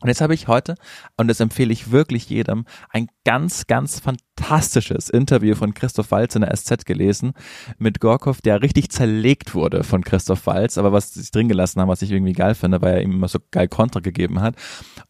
Und 0.00 0.08
jetzt 0.08 0.20
habe 0.20 0.34
ich 0.34 0.46
heute, 0.46 0.76
und 1.16 1.28
das 1.28 1.40
empfehle 1.40 1.72
ich 1.72 1.90
wirklich 1.90 2.28
jedem, 2.28 2.64
ein 2.90 3.08
ganz, 3.24 3.66
ganz 3.66 4.00
fantastisches 4.00 5.10
Interview 5.10 5.56
von 5.56 5.74
Christoph 5.74 6.12
Walz 6.12 6.36
in 6.36 6.42
der 6.42 6.56
SZ 6.56 6.84
gelesen 6.86 7.32
mit 7.78 7.98
Gorkov, 7.98 8.40
der 8.40 8.62
richtig 8.62 8.90
zerlegt 8.90 9.54
wurde 9.54 9.82
von 9.82 10.04
Christoph 10.04 10.46
Walz, 10.46 10.78
aber 10.78 10.92
was 10.92 11.14
sie 11.14 11.28
drin 11.30 11.48
gelassen 11.48 11.80
haben, 11.80 11.88
was 11.88 12.02
ich 12.02 12.12
irgendwie 12.12 12.32
geil 12.32 12.54
finde, 12.54 12.80
weil 12.80 12.94
er 12.94 13.02
ihm 13.02 13.12
immer 13.12 13.28
so 13.28 13.40
geil 13.50 13.66
Kontra 13.68 14.00
gegeben 14.00 14.40
hat. 14.40 14.54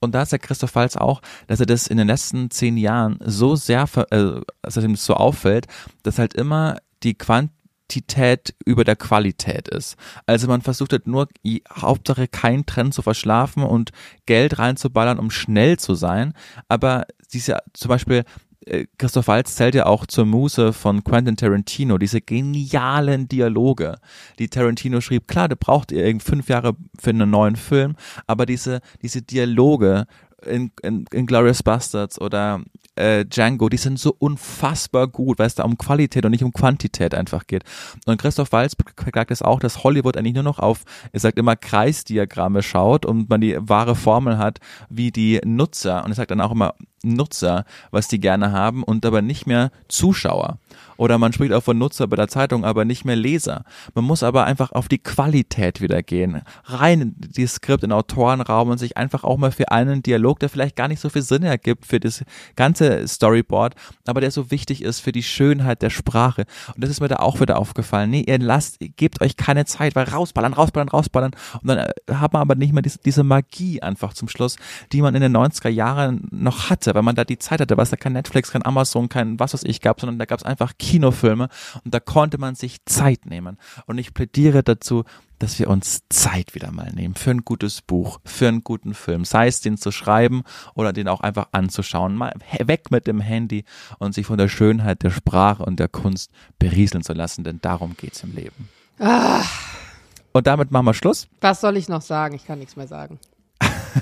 Und 0.00 0.14
da 0.14 0.24
sagt 0.24 0.44
Christoph 0.44 0.74
Walz 0.74 0.96
auch, 0.96 1.20
dass 1.46 1.60
er 1.60 1.66
das 1.66 1.86
in 1.86 1.98
den 1.98 2.06
letzten 2.06 2.50
zehn 2.50 2.78
Jahren 2.78 3.18
so 3.24 3.56
sehr, 3.56 3.86
äh, 4.10 4.40
dass 4.62 4.76
es 4.76 4.84
ihm 4.84 4.96
so 4.96 5.14
auffällt, 5.14 5.66
dass 6.02 6.18
halt 6.18 6.32
immer 6.32 6.78
die 7.02 7.14
Quant 7.14 7.50
Quantität 7.88 8.54
über 8.66 8.84
der 8.84 8.96
Qualität 8.96 9.68
ist. 9.68 9.96
Also 10.26 10.46
man 10.46 10.60
versucht 10.60 10.92
halt 10.92 11.06
nur, 11.06 11.28
Hauptsache 11.72 12.28
keinen 12.28 12.66
Trend 12.66 12.92
zu 12.92 13.00
verschlafen 13.02 13.62
und 13.62 13.90
Geld 14.26 14.58
reinzuballern, 14.58 15.18
um 15.18 15.30
schnell 15.30 15.78
zu 15.78 15.94
sein. 15.94 16.34
Aber 16.68 17.06
diese, 17.32 17.58
zum 17.72 17.88
Beispiel, 17.88 18.24
äh, 18.66 18.84
Christoph 18.98 19.28
Waltz 19.28 19.54
zählt 19.54 19.74
ja 19.74 19.86
auch 19.86 20.04
zur 20.04 20.26
Muse 20.26 20.74
von 20.74 21.02
Quentin 21.02 21.36
Tarantino, 21.36 21.96
diese 21.96 22.20
genialen 22.20 23.26
Dialoge, 23.26 23.96
die 24.38 24.48
Tarantino 24.48 25.00
schrieb. 25.00 25.26
Klar, 25.26 25.48
der 25.48 25.56
braucht 25.56 25.90
ihr 25.90 26.20
fünf 26.20 26.50
Jahre 26.50 26.76
für 27.00 27.10
einen 27.10 27.30
neuen 27.30 27.56
Film, 27.56 27.96
aber 28.26 28.44
diese, 28.44 28.80
diese 29.00 29.22
Dialoge 29.22 30.06
in, 30.44 30.70
in, 30.82 31.04
in 31.12 31.26
Glorious 31.26 31.62
Bastards 31.62 32.20
oder 32.20 32.62
äh, 32.96 33.24
Django, 33.24 33.68
die 33.68 33.76
sind 33.76 33.98
so 33.98 34.14
unfassbar 34.18 35.06
gut, 35.08 35.38
weil 35.38 35.46
es 35.46 35.54
da 35.54 35.64
um 35.64 35.78
Qualität 35.78 36.24
und 36.24 36.32
nicht 36.32 36.44
um 36.44 36.52
Quantität 36.52 37.14
einfach 37.14 37.46
geht. 37.46 37.64
Und 38.06 38.20
Christoph 38.20 38.52
Walz 38.52 38.74
beklagt 38.74 39.30
es 39.30 39.42
auch, 39.42 39.60
dass 39.60 39.84
Hollywood 39.84 40.16
eigentlich 40.16 40.34
nur 40.34 40.42
noch 40.42 40.58
auf, 40.58 40.82
er 41.12 41.20
sagt 41.20 41.38
immer, 41.38 41.56
Kreisdiagramme 41.56 42.62
schaut 42.62 43.06
und 43.06 43.28
man 43.28 43.40
die 43.40 43.56
wahre 43.60 43.94
Formel 43.94 44.38
hat, 44.38 44.58
wie 44.88 45.10
die 45.10 45.40
Nutzer, 45.44 46.04
und 46.04 46.10
er 46.12 46.16
sagt 46.16 46.30
dann 46.30 46.40
auch 46.40 46.52
immer 46.52 46.74
Nutzer, 47.02 47.64
was 47.90 48.08
die 48.08 48.20
gerne 48.20 48.52
haben 48.52 48.82
und 48.82 49.04
aber 49.06 49.22
nicht 49.22 49.46
mehr 49.46 49.70
Zuschauer. 49.88 50.58
Oder 50.98 51.16
man 51.16 51.32
spricht 51.32 51.52
auch 51.52 51.62
von 51.62 51.78
Nutzer 51.78 52.08
bei 52.08 52.16
der 52.16 52.26
Zeitung, 52.26 52.64
aber 52.64 52.84
nicht 52.84 53.04
mehr 53.04 53.14
Leser. 53.14 53.64
Man 53.94 54.04
muss 54.04 54.24
aber 54.24 54.44
einfach 54.44 54.72
auf 54.72 54.88
die 54.88 54.98
Qualität 54.98 55.80
wieder 55.80 56.02
gehen. 56.02 56.42
Rein 56.64 57.00
in 57.00 57.14
die 57.16 57.46
Skript, 57.46 57.84
in 57.84 57.92
Autorenraum 57.92 58.70
und 58.70 58.78
sich 58.78 58.96
einfach 58.96 59.22
auch 59.22 59.36
mal 59.36 59.52
für 59.52 59.70
einen 59.70 60.02
Dialog, 60.02 60.40
der 60.40 60.48
vielleicht 60.48 60.74
gar 60.74 60.88
nicht 60.88 60.98
so 60.98 61.08
viel 61.08 61.22
Sinn 61.22 61.44
ergibt 61.44 61.86
für 61.86 62.00
das 62.00 62.24
ganze 62.56 63.06
Storyboard, 63.06 63.76
aber 64.06 64.20
der 64.20 64.32
so 64.32 64.50
wichtig 64.50 64.82
ist 64.82 64.98
für 64.98 65.12
die 65.12 65.22
Schönheit 65.22 65.82
der 65.82 65.90
Sprache. 65.90 66.46
Und 66.74 66.82
das 66.82 66.90
ist 66.90 67.00
mir 67.00 67.06
da 67.06 67.16
auch 67.16 67.40
wieder 67.40 67.60
aufgefallen. 67.60 68.10
Nee, 68.10 68.24
ihr 68.26 68.40
lasst, 68.40 68.78
gebt 68.96 69.20
euch 69.20 69.36
keine 69.36 69.66
Zeit, 69.66 69.94
weil 69.94 70.08
rausballern, 70.08 70.52
rausballern, 70.52 70.88
rausballern. 70.88 71.30
Und 71.62 71.68
dann 71.68 71.78
äh, 71.78 71.92
hat 72.12 72.32
man 72.32 72.42
aber 72.42 72.56
nicht 72.56 72.72
mehr 72.72 72.82
diese 72.82 73.22
Magie 73.22 73.80
einfach 73.82 74.14
zum 74.14 74.28
Schluss, 74.28 74.56
die 74.92 75.00
man 75.00 75.14
in 75.14 75.20
den 75.20 75.36
90er 75.36 75.68
Jahren 75.68 76.26
noch 76.32 76.70
hatte, 76.70 76.87
weil 76.94 77.02
man 77.02 77.16
da 77.16 77.24
die 77.24 77.38
Zeit 77.38 77.60
hatte, 77.60 77.76
es 77.76 77.90
da 77.90 77.96
kein 77.96 78.12
Netflix, 78.12 78.50
kein 78.50 78.64
Amazon, 78.64 79.08
kein 79.08 79.38
was 79.38 79.54
weiß 79.54 79.64
ich 79.64 79.80
gab, 79.80 80.00
sondern 80.00 80.18
da 80.18 80.24
gab 80.24 80.38
es 80.38 80.44
einfach 80.44 80.72
Kinofilme 80.78 81.48
und 81.84 81.94
da 81.94 82.00
konnte 82.00 82.38
man 82.38 82.54
sich 82.54 82.84
Zeit 82.84 83.26
nehmen. 83.26 83.58
Und 83.86 83.98
ich 83.98 84.14
plädiere 84.14 84.62
dazu, 84.62 85.04
dass 85.38 85.58
wir 85.58 85.68
uns 85.68 86.02
Zeit 86.08 86.54
wieder 86.54 86.72
mal 86.72 86.92
nehmen 86.92 87.14
für 87.14 87.30
ein 87.30 87.44
gutes 87.44 87.82
Buch, 87.82 88.18
für 88.24 88.48
einen 88.48 88.64
guten 88.64 88.94
Film, 88.94 89.24
sei 89.24 89.46
es 89.46 89.60
den 89.60 89.76
zu 89.76 89.92
schreiben 89.92 90.42
oder 90.74 90.92
den 90.92 91.08
auch 91.08 91.20
einfach 91.20 91.48
anzuschauen, 91.52 92.16
mal 92.16 92.34
weg 92.58 92.90
mit 92.90 93.06
dem 93.06 93.20
Handy 93.20 93.64
und 93.98 94.14
sich 94.14 94.26
von 94.26 94.38
der 94.38 94.48
Schönheit 94.48 95.02
der 95.02 95.10
Sprache 95.10 95.64
und 95.64 95.78
der 95.78 95.88
Kunst 95.88 96.30
berieseln 96.58 97.04
zu 97.04 97.12
lassen, 97.12 97.44
denn 97.44 97.60
darum 97.60 97.96
geht's 97.96 98.22
im 98.22 98.34
Leben. 98.34 98.68
Ah. 98.98 99.42
Und 100.32 100.46
damit 100.46 100.70
machen 100.70 100.86
wir 100.86 100.94
Schluss. 100.94 101.28
Was 101.40 101.60
soll 101.60 101.76
ich 101.76 101.88
noch 101.88 102.02
sagen? 102.02 102.34
Ich 102.34 102.46
kann 102.46 102.58
nichts 102.58 102.76
mehr 102.76 102.88
sagen. 102.88 103.18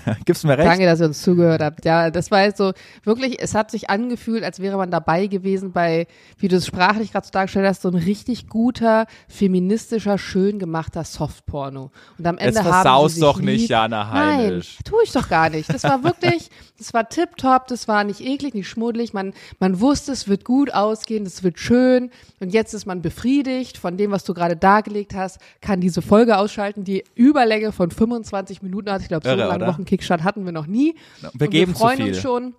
Gibst 0.24 0.44
du 0.44 0.48
mir 0.48 0.58
recht? 0.58 0.68
Danke, 0.68 0.84
dass 0.84 1.00
ihr 1.00 1.06
uns 1.06 1.22
zugehört 1.22 1.60
habt. 1.60 1.84
Ja, 1.84 2.10
das 2.10 2.30
war 2.30 2.42
jetzt 2.42 2.58
so, 2.58 2.72
wirklich, 3.04 3.40
es 3.40 3.54
hat 3.54 3.70
sich 3.70 3.90
angefühlt, 3.90 4.44
als 4.44 4.60
wäre 4.60 4.76
man 4.76 4.90
dabei 4.90 5.26
gewesen 5.26 5.72
bei, 5.72 6.06
wie 6.38 6.48
du 6.48 6.56
es 6.56 6.66
sprachlich 6.66 7.12
gerade 7.12 7.26
so 7.26 7.32
dargestellt 7.32 7.66
hast, 7.66 7.82
so 7.82 7.88
ein 7.88 7.94
richtig 7.94 8.48
guter, 8.48 9.06
feministischer, 9.28 10.18
schön 10.18 10.58
gemachter 10.58 11.04
Softporno. 11.04 11.90
Und 12.18 12.26
am 12.26 12.38
Ende 12.38 12.60
Jetzt 12.60 12.64
haben 12.64 13.08
sie 13.08 13.14
sich 13.14 13.22
doch 13.22 13.38
lieb. 13.38 13.46
nicht, 13.46 13.68
Jana 13.68 14.10
Heinisch. 14.10 14.76
Nein, 14.78 14.84
tue 14.84 15.02
ich 15.04 15.12
doch 15.12 15.28
gar 15.28 15.50
nicht. 15.50 15.72
Das 15.72 15.84
war 15.84 16.02
wirklich, 16.04 16.50
das 16.78 16.94
war 16.94 17.08
tipptopp, 17.08 17.66
das 17.66 17.88
war 17.88 18.04
nicht 18.04 18.20
eklig, 18.20 18.54
nicht 18.54 18.68
schmuddelig. 18.68 19.12
Man, 19.12 19.32
man 19.58 19.80
wusste, 19.80 20.12
es 20.12 20.28
wird 20.28 20.44
gut 20.44 20.72
ausgehen, 20.72 21.26
es 21.26 21.42
wird 21.42 21.58
schön. 21.58 22.10
Und 22.40 22.52
jetzt 22.52 22.74
ist 22.74 22.86
man 22.86 23.02
befriedigt 23.02 23.78
von 23.78 23.96
dem, 23.96 24.10
was 24.10 24.24
du 24.24 24.34
gerade 24.34 24.56
dargelegt 24.56 25.14
hast, 25.14 25.38
kann 25.60 25.80
diese 25.80 26.02
Folge 26.02 26.38
ausschalten, 26.38 26.84
die 26.84 27.04
Überlänge 27.14 27.72
von 27.72 27.90
25 27.90 28.62
Minuten 28.62 28.90
hat. 28.90 29.02
Ich 29.02 29.08
glaube, 29.08 29.28
so 29.28 29.34
lange? 29.34 29.66
Wochen 29.66 29.84
Kickstart 29.98 30.22
hatten 30.24 30.44
wir 30.44 30.52
noch 30.52 30.66
nie. 30.66 30.94
Wir 31.20 31.30
Und 31.46 31.50
geben 31.50 31.72
wir 31.72 31.74
zu 31.74 31.80
freuen 31.80 31.96
viel. 31.98 32.08
uns 32.08 32.20
schon. 32.20 32.54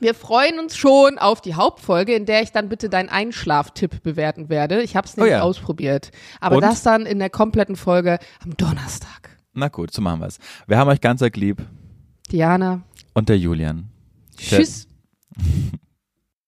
Wir 0.00 0.14
freuen 0.14 0.60
uns 0.60 0.76
schon 0.76 1.18
auf 1.18 1.40
die 1.40 1.54
Hauptfolge, 1.54 2.14
in 2.14 2.24
der 2.24 2.42
ich 2.42 2.52
dann 2.52 2.68
bitte 2.68 2.88
deinen 2.88 3.08
Einschlaftipp 3.08 4.02
bewerten 4.04 4.48
werde. 4.48 4.80
Ich 4.82 4.94
habe 4.94 5.08
es 5.08 5.16
nämlich 5.16 5.32
Oh 5.34 5.36
ja. 5.38 5.42
ausprobiert. 5.42 6.12
Aber 6.40 6.56
Und? 6.56 6.62
das 6.62 6.84
dann 6.84 7.04
in 7.04 7.18
der 7.18 7.30
kompletten 7.30 7.74
Folge 7.74 8.18
am 8.44 8.56
Donnerstag. 8.56 9.30
Na 9.54 9.66
gut, 9.68 9.92
so 9.92 10.00
machen 10.00 10.20
wir's. 10.20 10.38
Wir 10.68 10.78
haben 10.78 10.88
euch 10.88 11.00
ganz 11.00 11.20
arg 11.20 11.36
lieb. 11.36 11.62
Diana, 12.30 12.82
Und 13.14 13.28
der 13.28 13.38
Julian. 13.38 13.88
tschüss. 14.36 14.86